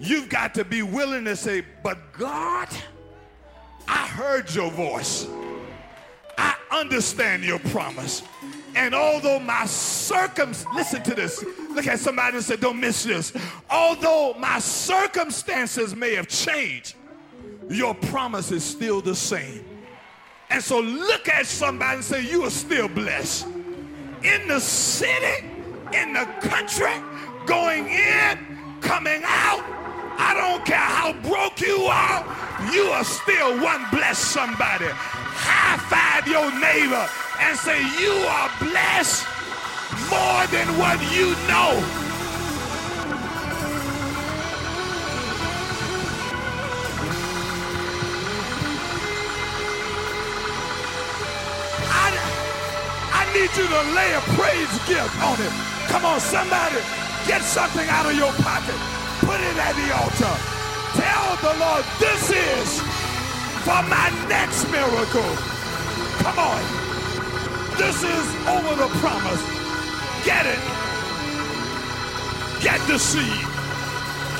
You've 0.00 0.30
got 0.30 0.54
to 0.54 0.64
be 0.64 0.80
willing 0.82 1.26
to 1.26 1.36
say, 1.36 1.62
But 1.82 2.14
God, 2.14 2.68
I 3.88 4.06
heard 4.06 4.54
your 4.54 4.70
voice. 4.70 5.26
I 6.36 6.54
understand 6.70 7.44
your 7.44 7.58
promise. 7.58 8.22
And 8.76 8.94
although 8.94 9.40
my 9.40 9.66
circum 9.66 10.52
listen 10.74 11.02
to 11.02 11.14
this. 11.14 11.44
Look 11.70 11.86
at 11.86 11.98
somebody 11.98 12.36
and 12.36 12.44
say, 12.44 12.56
don't 12.56 12.80
miss 12.80 13.04
this. 13.04 13.32
Although 13.68 14.34
my 14.38 14.58
circumstances 14.58 15.96
may 15.96 16.14
have 16.14 16.28
changed, 16.28 16.94
your 17.68 17.94
promise 17.94 18.50
is 18.52 18.64
still 18.64 19.00
the 19.00 19.14
same. 19.14 19.64
And 20.50 20.62
so 20.62 20.80
look 20.80 21.28
at 21.28 21.46
somebody 21.46 21.96
and 21.96 22.04
say, 22.04 22.24
you 22.24 22.44
are 22.44 22.50
still 22.50 22.88
blessed. 22.88 23.46
In 24.22 24.48
the 24.48 24.60
city, 24.60 25.46
in 25.92 26.12
the 26.12 26.24
country, 26.40 26.92
going 27.46 27.88
in, 27.88 28.80
coming 28.80 29.22
out. 29.24 29.77
I 30.18 30.34
don't 30.34 30.64
care 30.66 30.76
how 30.76 31.12
broke 31.22 31.60
you 31.60 31.86
are, 31.86 32.26
you 32.74 32.90
are 32.90 33.04
still 33.04 33.62
one 33.62 33.86
blessed 33.90 34.32
somebody. 34.32 34.90
High 34.90 35.78
five 35.86 36.26
your 36.26 36.50
neighbor 36.58 37.06
and 37.38 37.56
say, 37.56 37.78
You 38.02 38.10
are 38.26 38.50
blessed 38.58 39.22
more 40.10 40.42
than 40.50 40.66
what 40.74 40.98
you 41.14 41.38
know. 41.46 41.78
I, 51.86 52.10
I 53.14 53.22
need 53.32 53.50
you 53.54 53.66
to 53.70 53.82
lay 53.94 54.12
a 54.14 54.22
praise 54.34 54.74
gift 54.90 55.14
on 55.22 55.38
it. 55.38 55.52
Come 55.86 56.04
on, 56.04 56.18
somebody, 56.18 56.82
get 57.28 57.42
something 57.42 57.88
out 57.88 58.06
of 58.06 58.16
your 58.16 58.32
pocket. 58.42 59.07
Put 59.28 59.40
it 59.42 59.58
at 59.58 59.74
the 59.76 59.94
altar. 59.94 60.36
Tell 60.96 61.36
the 61.44 61.52
Lord, 61.60 61.84
this 62.00 62.30
is 62.30 62.80
for 63.60 63.82
my 63.92 64.08
next 64.26 64.64
miracle. 64.70 65.36
Come 66.24 66.38
on. 66.38 66.62
This 67.76 68.02
is 68.02 68.26
over 68.48 68.74
the 68.74 68.88
promise. 69.00 69.42
Get 70.24 70.46
it. 70.46 70.58
Get 72.62 72.80
the 72.88 72.98
seed. 72.98 73.44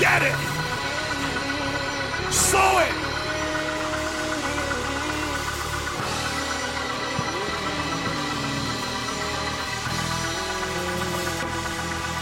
Get 0.01 0.23
it. 0.23 0.39
Sow 2.33 2.79
it. 2.79 2.95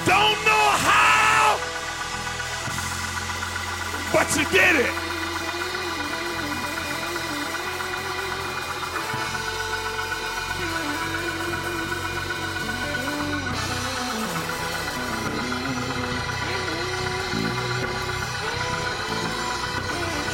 Don't 0.05 0.45
know 0.47 0.56
you 4.37 4.44
did 4.51 4.77
it. 4.77 4.92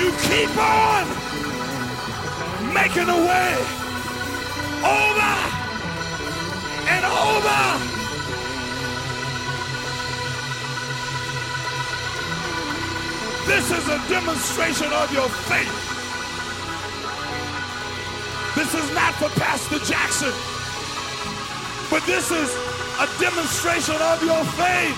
You 0.00 0.10
keep 0.18 0.56
on 0.58 1.06
making 2.74 3.08
a 3.08 3.16
way 3.16 3.81
This 13.46 13.70
is 13.72 13.88
a 13.88 13.98
demonstration 14.08 14.86
of 14.92 15.12
your 15.12 15.28
faith. 15.28 15.92
This 18.54 18.72
is 18.72 18.94
not 18.94 19.14
for 19.14 19.28
Pastor 19.40 19.78
Jackson, 19.80 20.32
but 21.90 22.06
this 22.06 22.30
is 22.30 22.54
a 23.00 23.08
demonstration 23.18 23.96
of 23.96 24.22
your 24.22 24.44
faith. 24.54 24.96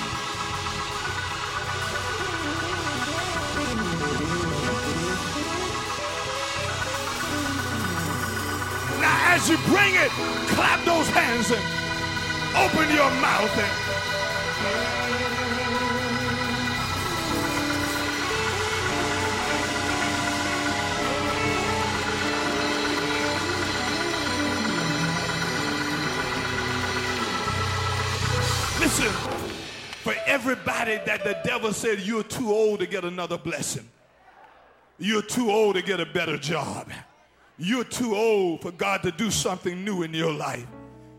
Now, 9.00 9.34
as 9.34 9.48
you 9.48 9.56
bring 9.68 9.94
it, 9.94 10.10
clap 10.52 10.84
those 10.84 11.08
hands 11.08 11.50
and 11.50 11.64
open 12.56 12.94
your 12.94 13.10
mouth 13.22 13.58
and 13.58 15.03
For 29.02 30.14
everybody 30.26 30.96
that 31.06 31.24
the 31.24 31.38
devil 31.44 31.72
said 31.72 32.00
you're 32.00 32.22
too 32.22 32.50
old 32.50 32.80
to 32.80 32.86
get 32.86 33.04
another 33.04 33.38
blessing. 33.38 33.88
You're 34.98 35.22
too 35.22 35.50
old 35.50 35.74
to 35.74 35.82
get 35.82 35.98
a 35.98 36.06
better 36.06 36.36
job. 36.36 36.90
You're 37.58 37.84
too 37.84 38.14
old 38.14 38.62
for 38.62 38.70
God 38.70 39.02
to 39.02 39.10
do 39.10 39.30
something 39.30 39.84
new 39.84 40.02
in 40.02 40.14
your 40.14 40.32
life. 40.32 40.66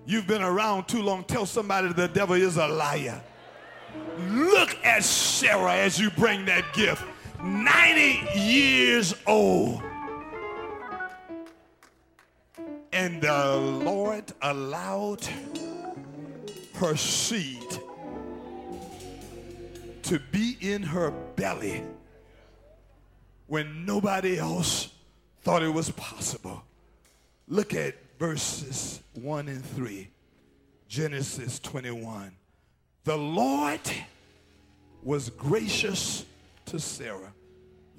You've 0.05 0.27
been 0.27 0.41
around 0.41 0.88
too 0.88 1.01
long. 1.01 1.23
Tell 1.23 1.45
somebody 1.45 1.91
the 1.91 2.07
devil 2.07 2.35
is 2.35 2.57
a 2.57 2.67
liar. 2.67 3.21
Look 4.29 4.77
at 4.85 5.03
Sarah 5.03 5.75
as 5.75 5.99
you 5.99 6.09
bring 6.11 6.45
that 6.45 6.73
gift. 6.73 7.03
90 7.43 8.39
years 8.39 9.15
old. 9.27 9.81
And 12.93 13.21
the 13.21 13.57
Lord 13.83 14.31
allowed 14.41 15.27
seed 16.95 17.79
to 20.03 20.19
be 20.31 20.57
in 20.61 20.83
her 20.83 21.11
belly 21.35 21.83
when 23.47 23.85
nobody 23.85 24.38
else 24.38 24.89
thought 25.41 25.63
it 25.63 25.73
was 25.73 25.89
possible. 25.91 26.63
Look 27.47 27.73
at 27.73 27.95
verses 28.19 29.01
1 29.13 29.47
and 29.47 29.63
3, 29.65 30.09
Genesis 30.88 31.59
21. 31.59 32.31
The 33.03 33.17
Lord 33.17 33.81
was 35.03 35.29
gracious 35.29 36.25
to 36.65 36.79
Sarah. 36.79 37.33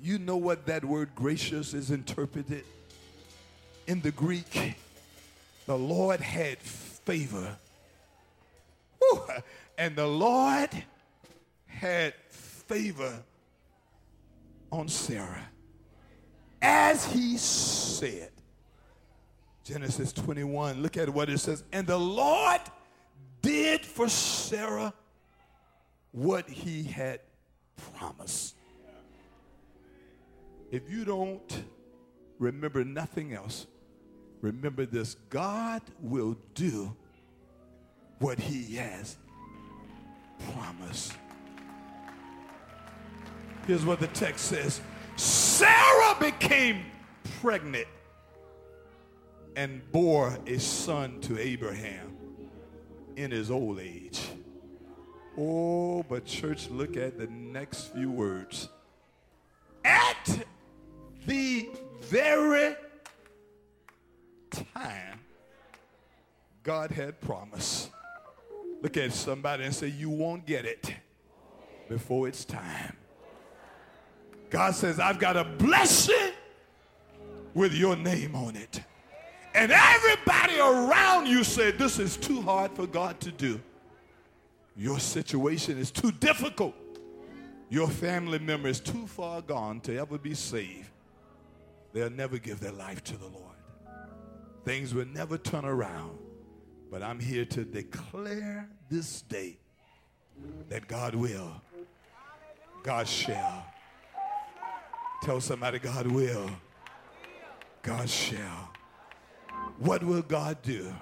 You 0.02 0.18
know 0.18 0.36
what 0.36 0.66
that 0.66 0.84
word 0.84 1.10
gracious 1.14 1.74
is 1.74 1.90
interpreted? 1.90 2.64
In 3.86 4.00
the 4.00 4.10
Greek, 4.10 4.76
the 5.66 5.78
Lord 5.78 6.20
had 6.20 6.58
favor. 6.58 7.56
Whew. 8.98 9.22
And 9.78 9.96
the 9.96 10.06
Lord 10.06 10.70
had 11.66 12.14
favor 12.30 13.22
on 14.72 14.88
Sarah. 14.88 15.48
As 16.62 17.04
he 17.12 17.36
said, 17.36 18.30
Genesis 19.64 20.12
21, 20.12 20.82
look 20.82 20.96
at 20.96 21.08
what 21.10 21.28
it 21.28 21.38
says. 21.38 21.64
And 21.72 21.86
the 21.86 21.98
Lord 21.98 22.60
did 23.42 23.84
for 23.84 24.08
Sarah 24.08 24.92
what 26.12 26.48
he 26.48 26.82
had 26.84 27.20
promised. 27.94 28.54
If 30.70 30.90
you 30.90 31.04
don't 31.04 31.64
remember 32.38 32.84
nothing 32.84 33.34
else, 33.34 33.66
remember 34.40 34.86
this 34.86 35.14
God 35.30 35.82
will 36.00 36.36
do 36.54 36.96
what 38.18 38.38
he 38.38 38.76
has 38.76 39.16
promised. 40.52 41.12
Here's 43.66 43.84
what 43.84 44.00
the 44.00 44.06
text 44.08 44.46
says 44.46 44.80
Sarah 45.16 46.16
became 46.20 46.84
pregnant 47.40 47.88
and 49.56 49.80
bore 49.90 50.36
a 50.46 50.58
son 50.58 51.20
to 51.22 51.38
Abraham 51.38 52.16
in 53.16 53.30
his 53.30 53.50
old 53.50 53.80
age. 53.80 54.20
Oh, 55.38 56.02
but 56.04 56.24
church, 56.24 56.70
look 56.70 56.96
at 56.96 57.18
the 57.18 57.26
next 57.26 57.92
few 57.92 58.10
words. 58.10 58.68
At 59.84 60.46
the 61.26 61.68
very 62.02 62.76
time 64.50 65.20
God 66.62 66.90
had 66.90 67.20
promised. 67.20 67.90
Look 68.86 68.98
at 68.98 69.12
somebody 69.12 69.64
and 69.64 69.74
say, 69.74 69.88
You 69.88 70.10
won't 70.10 70.46
get 70.46 70.64
it 70.64 70.94
before 71.88 72.28
it's 72.28 72.44
time. 72.44 72.96
God 74.48 74.76
says, 74.76 75.00
I've 75.00 75.18
got 75.18 75.36
a 75.36 75.42
blessing 75.42 76.30
with 77.52 77.74
your 77.74 77.96
name 77.96 78.36
on 78.36 78.54
it. 78.54 78.80
And 79.56 79.72
everybody 79.72 80.60
around 80.60 81.26
you 81.26 81.42
said, 81.42 81.78
This 81.78 81.98
is 81.98 82.16
too 82.16 82.40
hard 82.42 82.76
for 82.76 82.86
God 82.86 83.18
to 83.22 83.32
do. 83.32 83.60
Your 84.76 85.00
situation 85.00 85.78
is 85.78 85.90
too 85.90 86.12
difficult. 86.12 86.76
Your 87.68 87.88
family 87.88 88.38
member 88.38 88.68
is 88.68 88.78
too 88.78 89.08
far 89.08 89.42
gone 89.42 89.80
to 89.80 89.98
ever 89.98 90.16
be 90.16 90.34
saved. 90.34 90.90
They'll 91.92 92.08
never 92.08 92.38
give 92.38 92.60
their 92.60 92.70
life 92.70 93.02
to 93.02 93.16
the 93.16 93.26
Lord. 93.26 93.56
Things 94.64 94.94
will 94.94 95.06
never 95.06 95.38
turn 95.38 95.64
around. 95.64 96.20
But 96.88 97.02
I'm 97.02 97.18
here 97.18 97.44
to 97.46 97.64
declare 97.64 98.68
this 98.88 99.22
day 99.22 99.58
that 100.68 100.88
God 100.88 101.14
will, 101.14 101.60
God 102.82 103.08
shall. 103.08 103.66
Tell 105.22 105.40
somebody, 105.40 105.78
God 105.78 106.06
will, 106.06 106.50
God 107.82 108.08
shall. 108.08 108.70
What 109.78 110.04
will 110.04 110.22
God 110.22 110.62
do? 110.62 110.92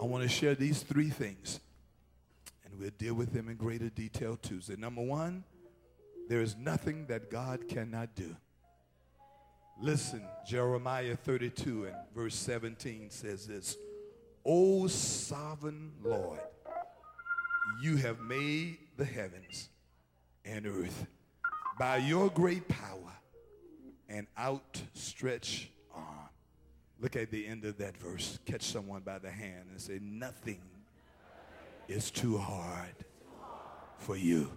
I 0.00 0.04
want 0.04 0.22
to 0.22 0.28
share 0.28 0.54
these 0.54 0.82
three 0.82 1.10
things, 1.10 1.60
and 2.64 2.78
we'll 2.78 2.90
deal 2.98 3.14
with 3.14 3.32
them 3.32 3.48
in 3.48 3.56
greater 3.56 3.88
detail 3.88 4.36
Tuesday. 4.36 4.76
Number 4.76 5.02
one, 5.02 5.44
there 6.28 6.40
is 6.40 6.56
nothing 6.56 7.06
that 7.06 7.30
God 7.30 7.68
cannot 7.68 8.14
do. 8.14 8.34
Listen, 9.80 10.22
Jeremiah 10.46 11.16
32 11.16 11.86
and 11.86 11.96
verse 12.14 12.36
17 12.36 13.10
says 13.10 13.46
this 13.46 13.76
O 14.44 14.86
sovereign 14.86 15.92
Lord, 16.02 16.40
you 17.80 17.96
have 17.96 18.20
made 18.20 18.78
the 18.96 19.04
heavens 19.04 19.68
and 20.44 20.66
earth 20.66 21.06
by 21.78 21.96
your 21.96 22.28
great 22.30 22.68
power 22.68 23.12
and 24.08 24.26
outstretched 24.38 25.68
arm. 25.94 26.28
Look 27.00 27.16
at 27.16 27.30
the 27.30 27.46
end 27.46 27.64
of 27.64 27.78
that 27.78 27.96
verse. 27.96 28.38
Catch 28.44 28.62
someone 28.62 29.02
by 29.02 29.18
the 29.18 29.30
hand 29.30 29.66
and 29.70 29.80
say, 29.80 29.98
Nothing 30.00 30.60
is 31.88 32.10
too 32.10 32.38
hard 32.38 32.94
for 33.98 34.16
you. 34.16 34.50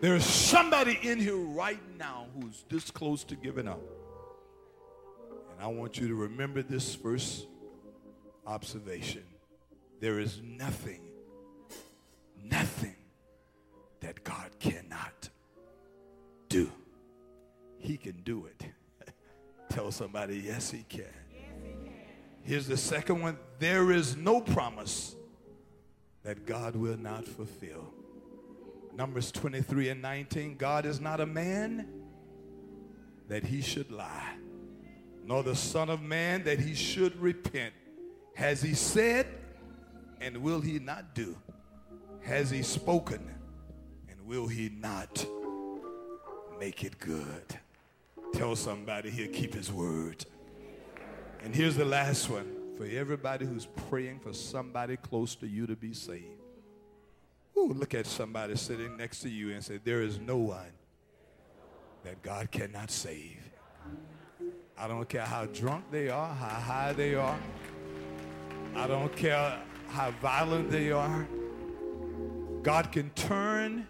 There 0.00 0.16
is 0.16 0.24
somebody 0.24 0.98
in 1.02 1.20
here 1.20 1.36
right 1.36 1.78
now 1.96 2.26
who's 2.34 2.64
this 2.68 2.90
close 2.90 3.22
to 3.24 3.36
giving 3.36 3.68
up. 3.68 3.80
I 5.62 5.68
want 5.68 5.98
you 5.98 6.08
to 6.08 6.14
remember 6.14 6.62
this 6.62 6.94
first 6.94 7.46
observation. 8.46 9.22
There 10.00 10.18
is 10.18 10.40
nothing, 10.42 11.02
nothing 12.42 12.96
that 14.00 14.24
God 14.24 14.50
cannot 14.58 15.28
do. 16.48 16.68
He 17.78 17.96
can 17.96 18.22
do 18.24 18.46
it. 18.46 18.66
Tell 19.70 19.92
somebody, 19.92 20.38
yes, 20.38 20.70
he 20.72 20.84
can. 20.88 21.04
Here's 22.42 22.66
the 22.66 22.76
second 22.76 23.22
one 23.22 23.38
there 23.60 23.92
is 23.92 24.16
no 24.16 24.40
promise 24.40 25.14
that 26.24 26.44
God 26.44 26.74
will 26.74 26.96
not 26.96 27.24
fulfill. 27.24 27.94
Numbers 28.94 29.30
23 29.30 29.90
and 29.90 30.02
19 30.02 30.56
God 30.56 30.84
is 30.86 31.00
not 31.00 31.20
a 31.20 31.26
man 31.26 31.86
that 33.28 33.44
he 33.44 33.62
should 33.62 33.90
lie, 33.90 34.34
nor 35.24 35.42
the 35.42 35.54
Son 35.54 35.88
of 35.88 36.02
Man 36.02 36.44
that 36.44 36.58
he 36.58 36.74
should 36.74 37.20
repent. 37.20 37.74
Has 38.34 38.62
he 38.62 38.74
said, 38.74 39.26
and 40.20 40.38
will 40.38 40.60
he 40.60 40.78
not 40.78 41.14
do? 41.14 41.36
Has 42.22 42.50
he 42.50 42.62
spoken, 42.62 43.28
and 44.08 44.20
will 44.26 44.46
he 44.46 44.68
not 44.68 45.24
make 46.58 46.84
it 46.84 46.98
good? 46.98 47.58
Tell 48.32 48.56
somebody 48.56 49.10
he'll 49.10 49.32
keep 49.32 49.54
his 49.54 49.72
word. 49.72 50.24
And 51.42 51.54
here's 51.54 51.76
the 51.76 51.84
last 51.84 52.30
one 52.30 52.62
for 52.76 52.86
everybody 52.86 53.44
who's 53.44 53.66
praying 53.90 54.20
for 54.20 54.32
somebody 54.32 54.96
close 54.96 55.34
to 55.36 55.46
you 55.46 55.66
to 55.66 55.76
be 55.76 55.92
saved. 55.92 56.24
Ooh, 57.56 57.72
look 57.74 57.94
at 57.94 58.06
somebody 58.06 58.56
sitting 58.56 58.96
next 58.96 59.20
to 59.20 59.28
you 59.28 59.52
and 59.52 59.62
say, 59.62 59.78
There 59.82 60.02
is 60.02 60.18
no 60.18 60.36
one 60.38 60.72
that 62.04 62.22
God 62.22 62.50
cannot 62.50 62.90
save. 62.90 63.38
I 64.82 64.88
don't 64.88 65.08
care 65.08 65.22
how 65.22 65.46
drunk 65.46 65.84
they 65.92 66.08
are, 66.08 66.34
how 66.34 66.48
high 66.48 66.92
they 66.92 67.14
are. 67.14 67.38
I 68.74 68.88
don't 68.88 69.14
care 69.14 69.60
how 69.86 70.10
violent 70.20 70.72
they 70.72 70.90
are. 70.90 71.24
God 72.64 72.90
can 72.90 73.10
turn 73.10 73.86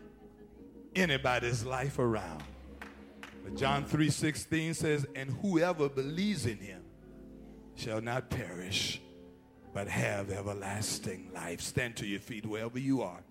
anybody's 0.95 1.65
life 1.65 1.99
around. 1.99 2.43
But 3.43 3.57
John 3.57 3.87
3:16 3.87 4.75
says, 4.75 5.07
"And 5.15 5.31
whoever 5.31 5.89
believes 5.89 6.45
in 6.45 6.59
him 6.59 6.83
shall 7.75 8.03
not 8.03 8.29
perish, 8.29 9.01
but 9.73 9.89
have 9.89 10.31
everlasting 10.31 11.33
life." 11.33 11.63
Stand 11.63 11.97
to 11.97 12.07
your 12.07 12.21
feet 12.21 12.45
wherever 12.45 12.79
you 12.79 13.01
are. 13.01 13.23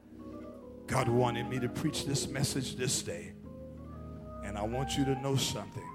God 0.87 1.07
wanted 1.09 1.47
me 1.47 1.59
to 1.59 1.69
preach 1.69 2.05
this 2.05 2.27
message 2.27 2.75
this 2.75 3.03
day. 3.03 3.33
And 4.43 4.57
I 4.57 4.63
want 4.63 4.97
you 4.97 5.05
to 5.05 5.13
know 5.21 5.35
something 5.35 5.87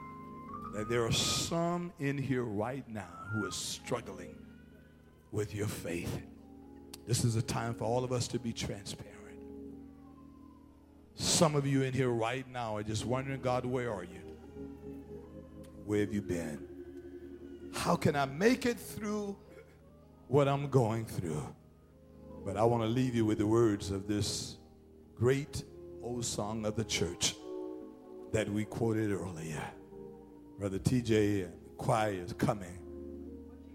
that 0.74 0.88
there 0.88 1.04
are 1.04 1.12
some 1.12 1.92
in 1.98 2.18
here 2.18 2.42
right 2.42 2.86
now 2.88 3.08
who 3.32 3.46
are 3.46 3.52
struggling 3.52 4.36
with 5.32 5.54
your 5.54 5.66
faith. 5.66 6.20
This 7.06 7.24
is 7.24 7.36
a 7.36 7.42
time 7.42 7.74
for 7.74 7.84
all 7.84 8.04
of 8.04 8.12
us 8.12 8.28
to 8.28 8.38
be 8.38 8.52
transparent. 8.52 9.14
Some 11.14 11.54
of 11.54 11.66
you 11.66 11.82
in 11.82 11.94
here 11.94 12.10
right 12.10 12.46
now 12.50 12.76
are 12.76 12.82
just 12.82 13.06
wondering, 13.06 13.40
God, 13.40 13.64
where 13.64 13.92
are 13.92 14.04
you? 14.04 14.20
Where 15.86 16.00
have 16.00 16.12
you 16.12 16.20
been? 16.20 16.66
How 17.72 17.96
can 17.96 18.16
I 18.16 18.26
make 18.26 18.66
it 18.66 18.78
through 18.78 19.36
what 20.28 20.48
I'm 20.48 20.68
going 20.68 21.06
through? 21.06 21.42
But 22.44 22.56
I 22.56 22.64
want 22.64 22.82
to 22.82 22.88
leave 22.88 23.14
you 23.14 23.24
with 23.24 23.38
the 23.38 23.46
words 23.46 23.90
of 23.90 24.06
this 24.06 24.56
great 25.16 25.64
old 26.02 26.24
song 26.24 26.66
of 26.66 26.76
the 26.76 26.84
church 26.84 27.34
that 28.32 28.48
we 28.48 28.64
quoted 28.64 29.10
earlier. 29.10 29.62
Brother 30.58 30.78
TJ 30.78 31.44
and 31.44 31.52
choir 31.76 32.12
is 32.12 32.32
coming, 32.32 32.78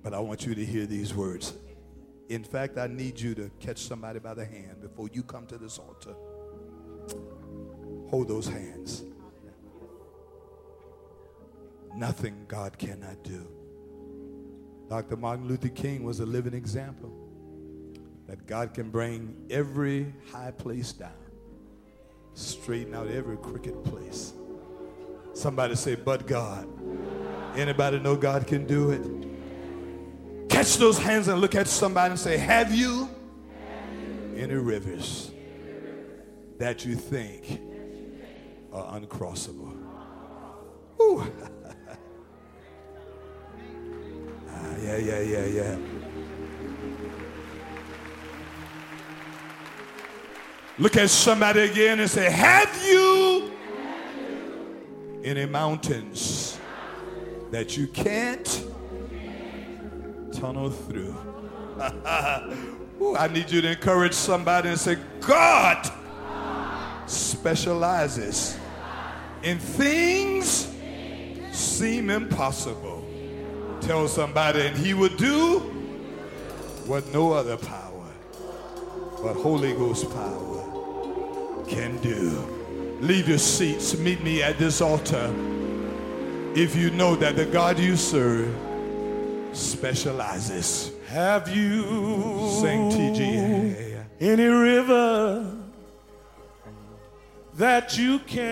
but 0.01 0.13
I 0.13 0.19
want 0.19 0.45
you 0.45 0.55
to 0.55 0.65
hear 0.65 0.85
these 0.87 1.13
words. 1.13 1.53
In 2.29 2.43
fact, 2.43 2.77
I 2.77 2.87
need 2.87 3.19
you 3.19 3.35
to 3.35 3.51
catch 3.59 3.79
somebody 3.79 4.19
by 4.19 4.33
the 4.33 4.45
hand 4.45 4.81
before 4.81 5.09
you 5.13 5.21
come 5.21 5.45
to 5.47 5.57
this 5.57 5.77
altar. 5.77 6.15
Hold 8.09 8.27
those 8.27 8.47
hands. 8.47 9.03
Nothing 11.95 12.45
God 12.47 12.77
cannot 12.77 13.21
do. 13.23 13.47
Dr. 14.89 15.17
Martin 15.17 15.47
Luther 15.47 15.69
King 15.69 16.03
was 16.03 16.19
a 16.19 16.25
living 16.25 16.53
example 16.53 17.13
that 18.27 18.47
God 18.47 18.73
can 18.73 18.89
bring 18.89 19.35
every 19.49 20.13
high 20.31 20.51
place 20.51 20.93
down, 20.93 21.11
straighten 22.33 22.95
out 22.95 23.07
every 23.07 23.37
crooked 23.37 23.83
place. 23.83 24.33
Somebody 25.33 25.75
say, 25.75 25.95
but 25.95 26.27
God. 26.27 26.67
Anybody 27.55 27.99
know 27.99 28.15
God 28.15 28.47
can 28.47 28.65
do 28.65 28.91
it? 28.91 30.49
Catch 30.49 30.77
those 30.77 30.97
hands 30.97 31.27
and 31.27 31.39
look 31.41 31.55
at 31.55 31.67
somebody 31.67 32.11
and 32.11 32.19
say, 32.19 32.37
have 32.37 32.73
you 32.73 33.09
any 34.35 34.55
rivers 34.55 35.31
that 36.57 36.85
you 36.85 36.95
think 36.95 37.61
are 38.71 38.99
uncrossable? 38.99 39.77
Ooh. 41.01 41.19
ah, 44.49 44.75
yeah, 44.81 44.97
yeah, 44.97 45.19
yeah, 45.19 45.45
yeah. 45.45 45.77
Look 50.81 50.97
at 50.97 51.09
somebody 51.11 51.61
again 51.61 51.99
and 51.99 52.09
say, 52.09 52.31
Have 52.31 52.83
you 52.83 53.51
any 55.23 55.45
mountains 55.45 56.59
that 57.51 57.77
you 57.77 57.87
can't 57.87 58.65
tunnel 60.33 60.69
through? 60.69 61.15
Ooh, 63.01 63.15
I 63.15 63.27
need 63.31 63.49
you 63.49 63.61
to 63.61 63.71
encourage 63.71 64.13
somebody 64.13 64.69
and 64.69 64.79
say, 64.79 64.97
God 65.21 65.89
specializes 67.07 68.57
in 69.43 69.57
things 69.57 70.71
seem 71.51 72.09
impossible. 72.09 73.05
Tell 73.81 74.07
somebody, 74.07 74.67
and 74.67 74.77
he 74.77 74.93
would 74.93 75.17
do 75.17 75.59
what 76.85 77.11
no 77.11 77.33
other 77.33 77.57
power 77.57 77.91
but 79.21 79.35
Holy 79.35 79.73
Ghost 79.73 80.09
power 80.09 81.63
can 81.67 81.97
do. 82.01 82.60
Leave 83.01 83.27
your 83.27 83.39
seats. 83.39 83.97
Meet 83.97 84.23
me 84.23 84.43
at 84.43 84.57
this 84.59 84.79
altar 84.79 85.33
if 86.55 86.75
you 86.75 86.91
know 86.91 87.15
that 87.15 87.35
the 87.35 87.45
God 87.45 87.79
you 87.79 87.95
serve 87.95 88.53
specializes. 89.53 90.91
Have 91.07 91.49
you 91.49 91.81
Sing 92.61 92.91
TG. 92.91 94.05
any 94.19 94.45
river 94.45 95.57
that 97.55 97.97
you 97.97 98.19
can 98.19 98.47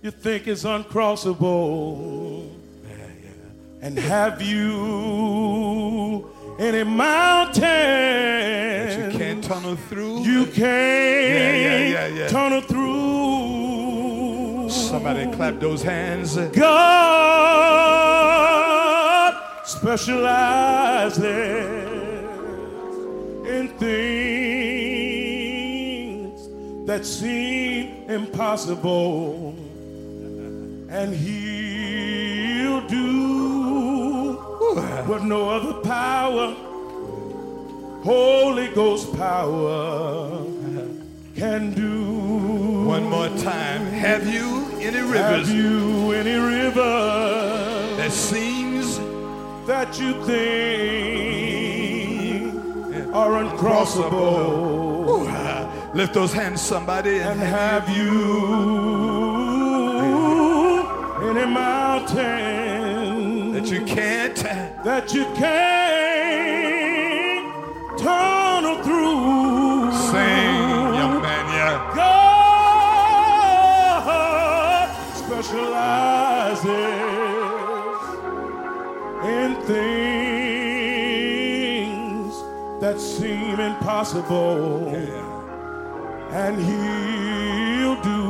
you 0.00 0.10
think 0.10 0.48
is 0.48 0.64
uncrossable? 0.64 2.48
And 3.82 3.98
have 3.98 4.40
you 4.40 6.31
any 6.58 6.84
mountain 6.84 7.62
That 7.62 9.12
you 9.12 9.18
can't 9.18 9.42
tunnel 9.44 9.76
through. 9.76 10.20
you 10.22 10.44
can't 10.46 10.58
yeah, 10.60 11.86
yeah, 11.86 12.06
yeah. 12.08 12.28
tunnel 12.28 12.60
through? 12.60 12.82
Somebody 14.70 15.30
clap 15.34 15.58
those 15.60 15.82
hands. 15.82 16.36
God 16.36 16.62
specializes 19.64 21.18
in 23.46 23.68
things 23.78 23.98
that 26.86 27.04
seem 27.06 28.04
impossible, 28.08 29.54
and 30.88 31.14
He'll 31.14 31.61
what 35.06 35.22
no 35.24 35.48
other 35.50 35.74
power, 35.80 36.54
Holy 38.04 38.68
Ghost 38.68 39.12
power, 39.16 40.44
can 41.36 41.72
do. 41.74 42.84
One 42.84 43.08
more 43.08 43.28
time. 43.38 43.86
Have 43.86 44.26
you 44.32 44.66
any 44.80 45.00
rivers? 45.00 45.48
Have 45.48 45.56
you 45.56 46.12
any 46.12 46.34
river? 46.34 47.72
that 47.96 48.12
seems 48.12 48.98
that 49.66 49.98
you 49.98 50.12
think 50.24 50.42
are 53.14 53.42
uncrossable? 53.42 55.08
Ooh, 55.08 55.26
ah, 55.28 55.90
lift 55.94 56.14
those 56.14 56.32
hands, 56.32 56.60
somebody, 56.60 57.18
and 57.20 57.40
And 57.40 57.40
have 57.40 57.88
you 57.96 58.12
any 61.30 61.46
mountain 61.46 62.62
that 63.52 63.66
you 63.66 63.84
can't. 63.84 64.61
That 64.84 65.12
you 65.14 65.24
can't 65.34 65.52
tunnel 67.98 68.82
through? 68.82 69.92
Sing, 69.92 70.94
young 70.94 71.20
man, 71.22 71.46
yeah. 71.54 71.92
God 71.94 72.82
specializes 75.14 76.64
in 79.24 79.54
things 79.66 80.82
that 82.80 82.98
seem 82.98 83.60
impossible, 83.60 84.88
and 86.32 86.58
He'll 86.58 88.00
do 88.02 88.22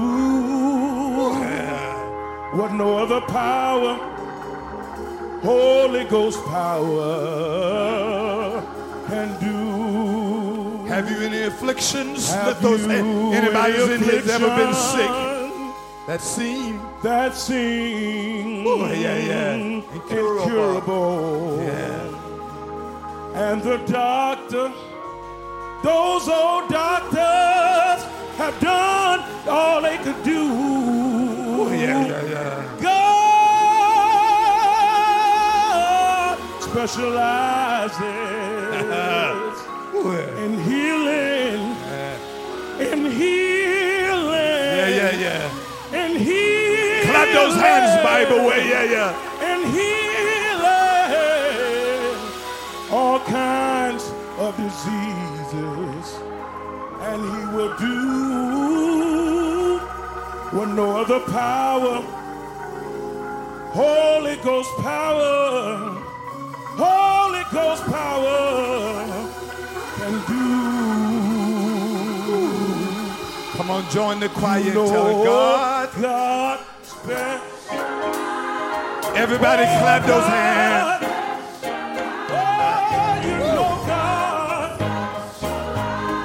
what 2.55 2.73
no 2.75 2.99
other 2.99 3.23
power, 3.23 3.97
Holy 5.43 6.05
Ghost 6.05 6.45
power, 6.45 7.13
can 9.09 9.29
do. 9.41 10.85
Have 10.87 11.11
you 11.11 11.19
any 11.27 11.43
afflictions? 11.43 12.31
Have 12.33 12.47
lift 12.49 12.63
those 12.63 12.83
you 12.83 12.89
hands. 12.89 13.35
Anybody's 13.35 13.83
any 13.83 13.95
in 13.95 14.01
here 14.03 14.21
that's 14.21 14.29
ever 14.43 14.49
been 14.57 14.75
sick 14.75 15.11
that 16.07 16.21
seem 16.21 16.81
That 17.03 17.35
seems 17.35 18.67
Ooh, 18.69 18.87
yeah, 18.87 19.19
yeah. 19.19 19.55
Incurable. 19.55 20.43
incurable. 20.43 21.59
yeah. 21.63 22.09
And 23.35 23.63
the 23.63 23.79
doctor, 23.87 24.73
those 25.83 26.29
old 26.29 26.69
doctors 26.69 27.42
specializes 36.87 37.93
in 40.43 40.53
healing, 40.65 41.63
in 42.81 43.01
healing, 43.13 44.77
Yeah, 44.79 44.89
yeah, 44.89 45.13
yeah. 45.13 45.51
in 46.05 46.13
healing. 46.17 47.07
Clap 47.09 47.29
those 47.33 47.55
hands, 47.55 48.03
Bible 48.03 48.45
way. 48.49 48.69
Yeah, 48.69 48.83
yeah. 48.85 49.15
and 49.45 49.65
healing 49.73 50.63
all 52.91 53.21
kinds 53.21 54.11
of 54.39 54.57
diseases. 54.57 56.19
And 57.03 57.23
he 57.23 57.45
will 57.57 57.73
do 57.79 57.95
With 60.59 60.71
no 60.75 60.97
other 60.97 61.21
power, 61.31 62.03
Holy 63.73 64.37
Ghost 64.37 64.71
power, 64.79 66.02
Ghost 67.53 67.85
power 67.85 69.05
can 69.97 70.13
do. 70.27 70.45
Come 73.59 73.71
on, 73.71 73.91
join 73.91 74.21
the 74.21 74.29
choir 74.31 74.63
and 74.63 74.73
tell 74.73 75.25
God. 75.25 75.91
God. 76.01 76.61
Everybody 79.15 79.65
clap 79.65 80.07
those 80.07 80.25
hands. 80.25 81.05
Oh, 82.31 83.21
you 83.23 83.37
know 83.37 83.85
God. 83.87 84.81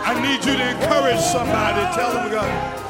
I 0.05 0.13
need 0.21 0.45
you 0.45 0.55
to 0.55 0.69
encourage 0.69 1.19
somebody. 1.19 1.81
Tell 1.93 2.11
them 2.13 2.31
God. 2.31 2.86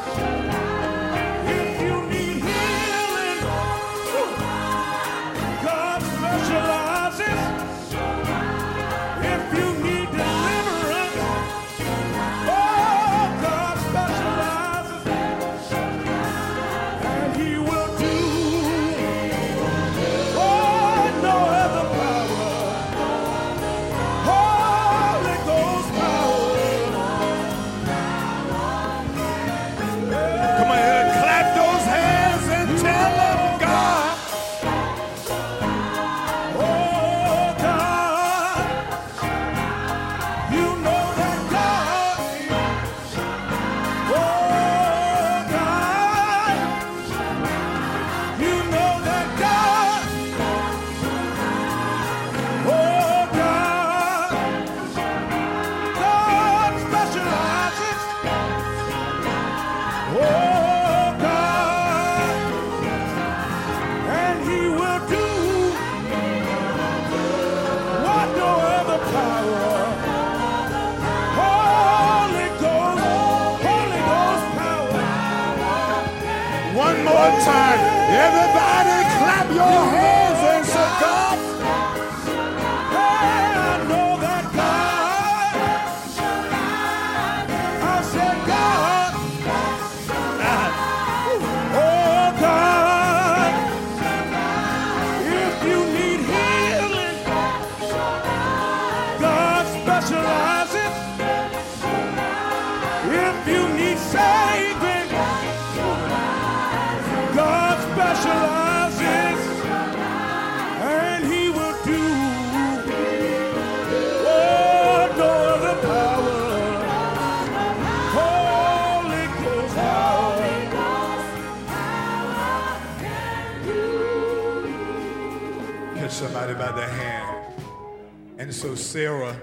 So 128.58 128.74
Sarah 128.74 129.40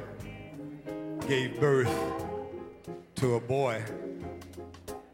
gave 1.28 1.60
birth 1.60 1.94
to 3.14 3.36
a 3.36 3.40
boy 3.40 3.80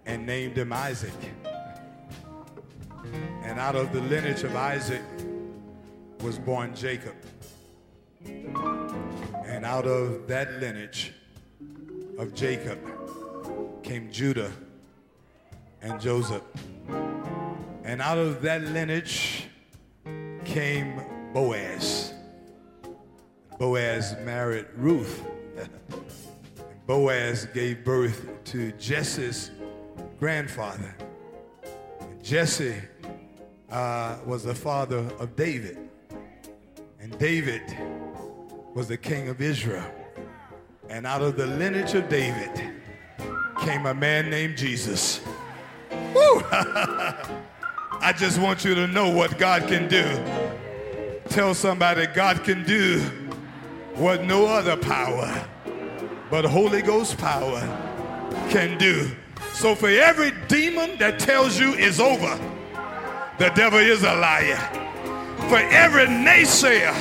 and 0.06 0.24
named 0.24 0.56
him 0.56 0.72
Isaac. 0.72 1.12
And 3.42 3.60
out 3.60 3.76
of 3.76 3.92
the 3.92 4.00
lineage 4.00 4.42
of 4.42 4.56
Isaac 4.56 5.02
was 6.22 6.38
born 6.38 6.74
Jacob. 6.74 7.14
And 8.24 9.66
out 9.66 9.86
of 9.86 10.26
that 10.28 10.50
lineage 10.60 11.12
of 12.16 12.32
Jacob 12.32 12.78
came 13.82 14.10
Judah 14.10 14.52
and 15.82 16.00
Joseph. 16.00 16.44
And 17.84 18.00
out 18.00 18.16
of 18.16 18.40
that 18.40 18.62
lineage 18.62 19.44
came 20.46 21.02
Boaz. 21.34 22.09
Boaz 23.60 24.16
married 24.24 24.64
Ruth. 24.74 25.22
Boaz 26.86 27.44
gave 27.52 27.84
birth 27.84 28.26
to 28.44 28.72
Jesse's 28.72 29.50
grandfather. 30.18 30.96
Jesse 32.22 32.76
uh, 33.70 34.16
was 34.24 34.44
the 34.44 34.54
father 34.54 35.00
of 35.18 35.36
David. 35.36 35.76
And 37.00 37.18
David 37.18 37.60
was 38.74 38.88
the 38.88 38.96
king 38.96 39.28
of 39.28 39.42
Israel. 39.42 39.84
And 40.88 41.06
out 41.06 41.20
of 41.20 41.36
the 41.36 41.46
lineage 41.46 41.92
of 41.92 42.08
David 42.08 42.72
came 43.60 43.84
a 43.84 43.92
man 43.92 44.30
named 44.30 44.56
Jesus. 44.56 45.20
Woo! 46.14 46.42
I 46.50 48.14
just 48.16 48.40
want 48.40 48.64
you 48.64 48.74
to 48.74 48.86
know 48.86 49.10
what 49.10 49.36
God 49.36 49.68
can 49.68 49.86
do. 49.86 50.04
Tell 51.28 51.52
somebody 51.52 52.06
God 52.06 52.42
can 52.42 52.64
do 52.64 53.19
what 53.96 54.24
no 54.24 54.46
other 54.46 54.76
power 54.76 55.46
but 56.30 56.44
Holy 56.44 56.80
Ghost 56.80 57.18
power 57.18 57.60
can 58.50 58.78
do. 58.78 59.10
So 59.52 59.74
for 59.74 59.88
every 59.88 60.32
demon 60.46 60.96
that 60.98 61.18
tells 61.18 61.58
you 61.58 61.74
it's 61.74 61.98
over, 61.98 62.38
the 63.38 63.50
devil 63.50 63.80
is 63.80 64.02
a 64.04 64.14
liar. 64.14 64.56
For 65.48 65.58
every 65.58 66.06
naysayer 66.06 66.94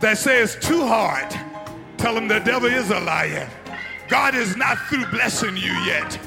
that 0.00 0.18
says 0.18 0.56
too 0.60 0.84
hard, 0.84 1.30
tell 1.96 2.16
him 2.16 2.26
the 2.26 2.40
devil 2.40 2.68
is 2.68 2.90
a 2.90 2.98
liar. 3.00 3.48
God 4.08 4.34
is 4.34 4.56
not 4.56 4.78
through 4.88 5.06
blessing 5.06 5.56
you 5.56 5.72
yet. 5.84 6.18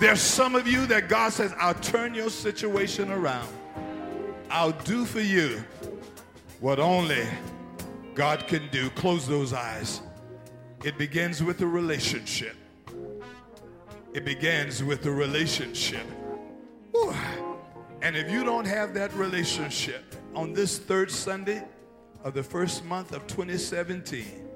There's 0.00 0.20
some 0.20 0.54
of 0.54 0.66
you 0.66 0.86
that 0.86 1.08
God 1.08 1.32
says, 1.32 1.52
I'll 1.58 1.74
turn 1.74 2.14
your 2.14 2.30
situation 2.30 3.10
around. 3.10 3.48
I'll 4.50 4.72
do 4.72 5.04
for 5.04 5.20
you 5.20 5.62
what 6.60 6.78
only 6.78 7.26
God 8.18 8.48
can 8.48 8.68
do. 8.72 8.90
Close 8.90 9.28
those 9.28 9.52
eyes. 9.52 10.02
It 10.82 10.98
begins 10.98 11.40
with 11.40 11.60
a 11.60 11.66
relationship. 11.68 12.56
It 14.12 14.24
begins 14.24 14.82
with 14.82 15.06
a 15.06 15.10
relationship. 15.12 16.04
And 18.02 18.16
if 18.16 18.28
you 18.28 18.42
don't 18.42 18.66
have 18.66 18.92
that 18.94 19.14
relationship 19.14 20.16
on 20.34 20.52
this 20.52 20.78
third 20.78 21.12
Sunday 21.12 21.62
of 22.24 22.34
the 22.34 22.42
first 22.42 22.84
month 22.84 23.12
of 23.12 23.24
2017, 23.28 24.48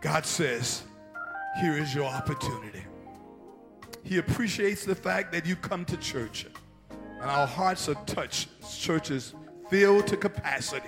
God 0.00 0.24
says, 0.24 0.84
here 1.60 1.76
is 1.76 1.92
your 1.92 2.04
opportunity. 2.04 2.84
He 4.04 4.18
appreciates 4.18 4.84
the 4.84 4.94
fact 4.94 5.32
that 5.32 5.44
you 5.44 5.56
come 5.56 5.84
to 5.86 5.96
church. 5.96 6.46
And 7.20 7.28
our 7.28 7.48
hearts 7.48 7.88
are 7.88 8.00
touched. 8.06 8.48
Church 8.78 9.10
is 9.10 9.34
filled 9.70 10.06
to 10.06 10.16
capacity. 10.16 10.86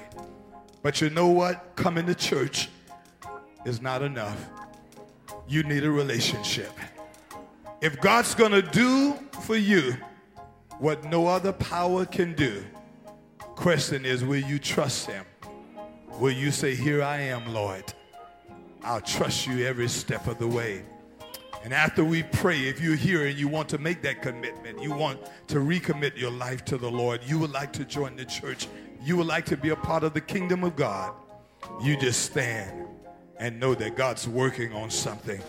But 0.82 1.00
you 1.00 1.10
know 1.10 1.28
what? 1.28 1.76
Coming 1.76 2.06
to 2.06 2.14
church 2.14 2.68
is 3.64 3.80
not 3.80 4.02
enough. 4.02 4.44
You 5.48 5.62
need 5.62 5.84
a 5.84 5.90
relationship. 5.90 6.72
If 7.80 8.00
God's 8.00 8.34
going 8.34 8.52
to 8.52 8.62
do 8.62 9.14
for 9.42 9.56
you 9.56 9.96
what 10.78 11.04
no 11.04 11.26
other 11.26 11.52
power 11.52 12.04
can 12.04 12.34
do, 12.34 12.64
question 13.38 14.04
is 14.04 14.24
will 14.24 14.36
you 14.40 14.58
trust 14.58 15.06
him? 15.06 15.24
Will 16.18 16.32
you 16.32 16.50
say, 16.50 16.74
Here 16.74 17.02
I 17.02 17.18
am, 17.18 17.52
Lord? 17.52 17.84
I'll 18.84 19.00
trust 19.00 19.46
you 19.46 19.64
every 19.64 19.88
step 19.88 20.26
of 20.26 20.38
the 20.38 20.48
way. 20.48 20.82
And 21.64 21.72
after 21.72 22.04
we 22.04 22.24
pray, 22.24 22.62
if 22.62 22.80
you're 22.80 22.96
here 22.96 23.26
and 23.26 23.38
you 23.38 23.46
want 23.46 23.68
to 23.68 23.78
make 23.78 24.02
that 24.02 24.20
commitment, 24.20 24.82
you 24.82 24.92
want 24.92 25.20
to 25.46 25.58
recommit 25.58 26.16
your 26.16 26.32
life 26.32 26.64
to 26.66 26.76
the 26.76 26.90
Lord, 26.90 27.20
you 27.24 27.38
would 27.38 27.52
like 27.52 27.72
to 27.74 27.84
join 27.84 28.16
the 28.16 28.24
church, 28.24 28.66
you 29.04 29.16
would 29.16 29.26
like 29.26 29.44
to 29.46 29.56
be 29.56 29.70
a 29.70 29.76
part 29.76 30.04
of 30.04 30.14
the 30.14 30.20
kingdom 30.20 30.62
of 30.62 30.76
God, 30.76 31.12
you 31.82 31.98
just 31.98 32.22
stand 32.22 32.86
and 33.38 33.58
know 33.58 33.74
that 33.74 33.96
God's 33.96 34.28
working 34.28 34.72
on 34.72 34.90
something 34.90 35.40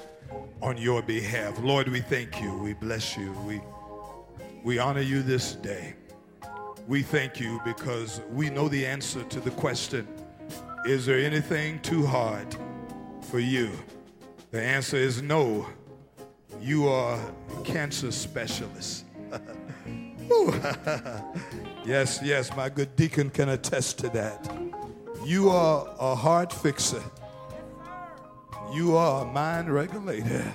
on 0.61 0.77
your 0.77 1.01
behalf. 1.03 1.59
Lord, 1.59 1.87
we 1.87 2.01
thank 2.01 2.41
you. 2.41 2.57
We 2.57 2.73
bless 2.73 3.15
you. 3.15 3.31
We, 3.45 3.61
we 4.63 4.79
honor 4.79 5.01
you 5.01 5.21
this 5.21 5.53
day. 5.53 5.93
We 6.87 7.03
thank 7.03 7.39
you 7.39 7.61
because 7.63 8.21
we 8.31 8.49
know 8.49 8.67
the 8.67 8.85
answer 8.85 9.23
to 9.23 9.39
the 9.39 9.51
question 9.51 10.07
Is 10.85 11.05
there 11.05 11.19
anything 11.19 11.79
too 11.81 12.05
hard 12.05 12.55
for 13.21 13.39
you? 13.39 13.71
The 14.51 14.61
answer 14.61 14.97
is 14.97 15.21
no. 15.21 15.67
You 16.59 16.87
are 16.87 17.19
a 17.19 17.61
cancer 17.63 18.11
specialist. 18.11 19.05
yes, 21.85 22.19
yes, 22.23 22.55
my 22.55 22.69
good 22.69 22.95
deacon 22.95 23.29
can 23.29 23.49
attest 23.49 23.99
to 23.99 24.09
that. 24.09 24.51
You 25.25 25.49
are 25.49 25.87
a 25.99 26.15
heart 26.15 26.51
fixer. 26.51 27.03
You 28.73 28.97
are 28.97 29.23
a 29.23 29.25
mind 29.25 29.73
regulator. 29.73 30.53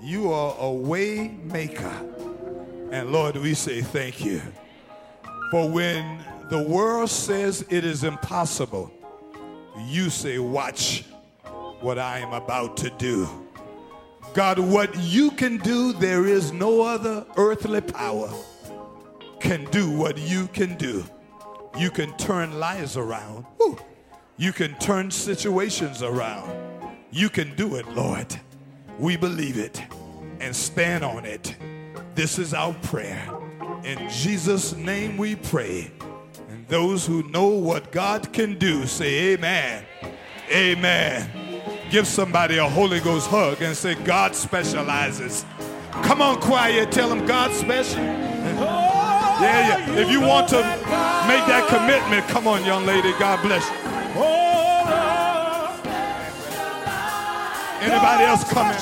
You 0.00 0.32
are 0.32 0.54
a 0.58 0.70
way 0.70 1.36
maker. 1.44 1.92
And 2.90 3.12
Lord, 3.12 3.36
we 3.36 3.54
say 3.54 3.82
thank 3.82 4.24
you. 4.24 4.42
For 5.50 5.68
when 5.68 6.24
the 6.48 6.62
world 6.62 7.10
says 7.10 7.64
it 7.70 7.84
is 7.84 8.04
impossible, 8.04 8.90
you 9.86 10.10
say, 10.10 10.38
Watch 10.38 11.04
what 11.80 11.98
I 11.98 12.18
am 12.18 12.32
about 12.32 12.76
to 12.78 12.90
do. 12.90 13.28
God, 14.34 14.58
what 14.58 14.96
you 14.98 15.30
can 15.32 15.56
do, 15.58 15.92
there 15.92 16.26
is 16.26 16.52
no 16.52 16.82
other 16.82 17.26
earthly 17.36 17.80
power 17.80 18.30
can 19.40 19.64
do 19.70 19.90
what 19.90 20.18
you 20.18 20.46
can 20.48 20.76
do. 20.76 21.04
You 21.78 21.90
can 21.90 22.16
turn 22.16 22.58
lives 22.60 22.96
around. 22.96 23.46
You 24.36 24.52
can 24.52 24.74
turn 24.78 25.10
situations 25.10 26.02
around. 26.02 26.52
You 27.10 27.28
can 27.28 27.54
do 27.56 27.76
it, 27.76 27.88
Lord. 27.88 28.26
We 28.98 29.16
believe 29.16 29.56
it 29.58 29.82
and 30.40 30.54
stand 30.54 31.04
on 31.04 31.24
it. 31.24 31.56
This 32.14 32.38
is 32.38 32.54
our 32.54 32.74
prayer. 32.82 33.28
In 33.84 34.08
Jesus' 34.10 34.74
name 34.74 35.16
we 35.16 35.36
pray. 35.36 35.90
And 36.50 36.66
those 36.68 37.06
who 37.06 37.22
know 37.30 37.48
what 37.48 37.92
God 37.92 38.32
can 38.32 38.58
do 38.58 38.86
say, 38.86 39.32
Amen. 39.34 39.84
Amen. 40.50 41.30
Give 41.90 42.06
somebody 42.06 42.58
a 42.58 42.68
Holy 42.68 43.00
Ghost 43.00 43.28
hug 43.28 43.62
and 43.62 43.76
say, 43.76 43.94
God 43.94 44.34
specializes. 44.34 45.44
Come 46.02 46.22
on, 46.22 46.40
choir, 46.40 46.86
tell 46.86 47.08
them 47.08 47.26
God 47.26 47.52
special. 47.52 48.76
Yeah, 49.40 49.86
yeah. 49.86 49.98
If 50.02 50.10
you 50.10 50.20
want 50.20 50.48
to 50.48 50.58
make 51.26 51.44
that 51.48 51.66
commitment, 51.68 52.28
come 52.28 52.46
on, 52.46 52.64
young 52.64 52.84
lady. 52.84 53.12
God 53.18 53.40
bless 53.42 53.68
you. 53.68 53.76
Anybody 57.80 58.24
else 58.24 58.44
coming? 58.52 58.76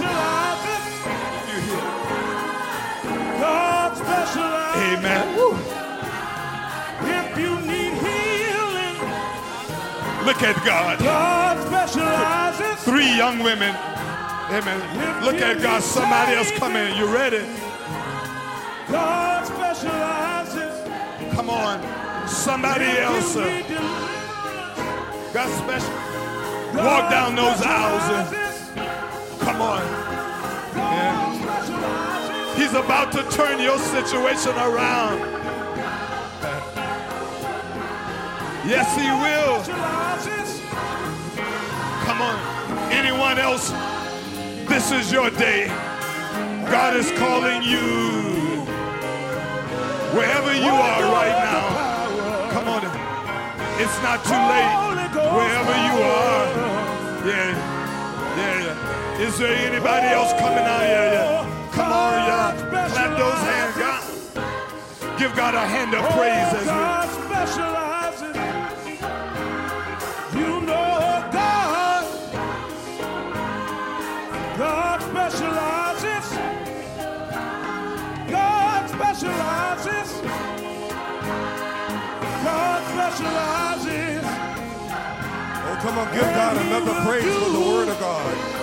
Amen. 4.79 5.39
If 7.03 7.39
you 7.39 7.55
need 7.61 7.93
healing, 8.03 8.97
look 10.27 10.43
at 10.43 10.57
God. 10.65 10.99
God 10.99 11.67
specializes. 11.67 12.85
Three 12.85 13.17
young 13.17 13.39
women. 13.39 13.75
Amen. 14.51 15.25
Look 15.25 15.37
at 15.37 15.63
God. 15.63 15.83
Somebody 15.83 16.33
else 16.35 16.51
coming. 16.53 16.97
You 16.97 17.07
ready? 17.07 17.47
God. 18.91 19.28
Come 21.35 21.51
on. 21.51 22.29
Somebody 22.29 22.87
else. 22.99 23.35
God 25.33 25.49
special. 25.63 25.95
Walk 26.85 27.11
down 27.11 27.35
those 27.37 27.63
aisles. 27.63 28.35
Come 29.41 29.61
on. 29.63 29.83
Yeah. 30.77 32.55
He's 32.57 32.75
about 32.75 33.13
to 33.13 33.23
turn 33.31 33.61
your 33.61 33.79
situation 33.79 34.53
around. 34.57 35.21
Yes, 38.67 38.95
He 38.97 39.09
will. 39.25 39.63
Come 42.05 42.21
on. 42.21 42.93
Anyone 42.93 43.39
else? 43.39 43.71
This 44.69 44.91
is 44.91 45.13
your 45.13 45.31
day. 45.31 45.69
God 46.69 46.97
is 46.97 47.11
calling 47.13 47.63
you. 47.63 48.38
Wherever 50.17 50.55
you 50.55 50.73
are 50.73 51.03
right 51.13 51.37
now. 51.45 52.51
Come 52.51 52.69
on. 52.69 52.83
It's 53.81 53.99
not 54.03 54.25
too 54.25 54.43
late. 54.53 54.73
Wherever 55.37 55.75
you 55.87 55.95
are. 56.03 56.47
Yeah. 57.27 57.53
Yeah. 58.37 58.65
yeah. 58.65 59.21
Is 59.21 59.39
there 59.39 59.55
anybody 59.55 60.07
else 60.09 60.33
coming 60.41 60.65
out 60.65 60.83
here? 60.83 61.13
Yeah. 61.13 61.71
Come 61.73 61.93
on, 61.93 62.17
y'all. 62.29 62.89
Clap 62.89 63.19
those 63.19 63.43
hands, 63.51 63.77
God. 63.77 65.19
Give 65.19 65.35
God 65.37 65.55
a 65.55 65.67
hand 65.67 65.95
of 65.95 66.05
praise 66.11 66.61
as 66.61 66.67
God 66.67 67.88
specializes. 83.11 84.25
Oh, 84.25 85.79
come 85.83 85.99
on, 85.99 86.13
give 86.13 86.23
God 86.23 86.57
another 86.57 86.95
praise 87.07 87.25
for 87.25 87.51
the 87.51 87.61
word 87.61 87.89
of 87.89 87.99
God 88.01 88.59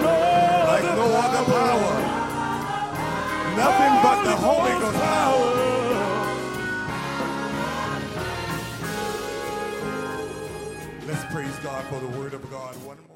no 0.00 0.64
like 0.66 0.84
no 0.84 1.06
other 1.24 1.44
power. 1.44 1.94
Nothing 3.56 3.94
but 4.02 4.24
the 4.24 4.36
Holy 4.36 4.80
Ghost 4.80 4.98
power. 4.98 5.52
Let's 11.06 11.24
praise 11.32 11.58
God 11.62 11.84
for 11.86 12.00
the 12.00 12.18
word 12.18 12.34
of 12.34 12.50
God 12.50 12.74
one 12.86 12.98
more. 13.06 13.11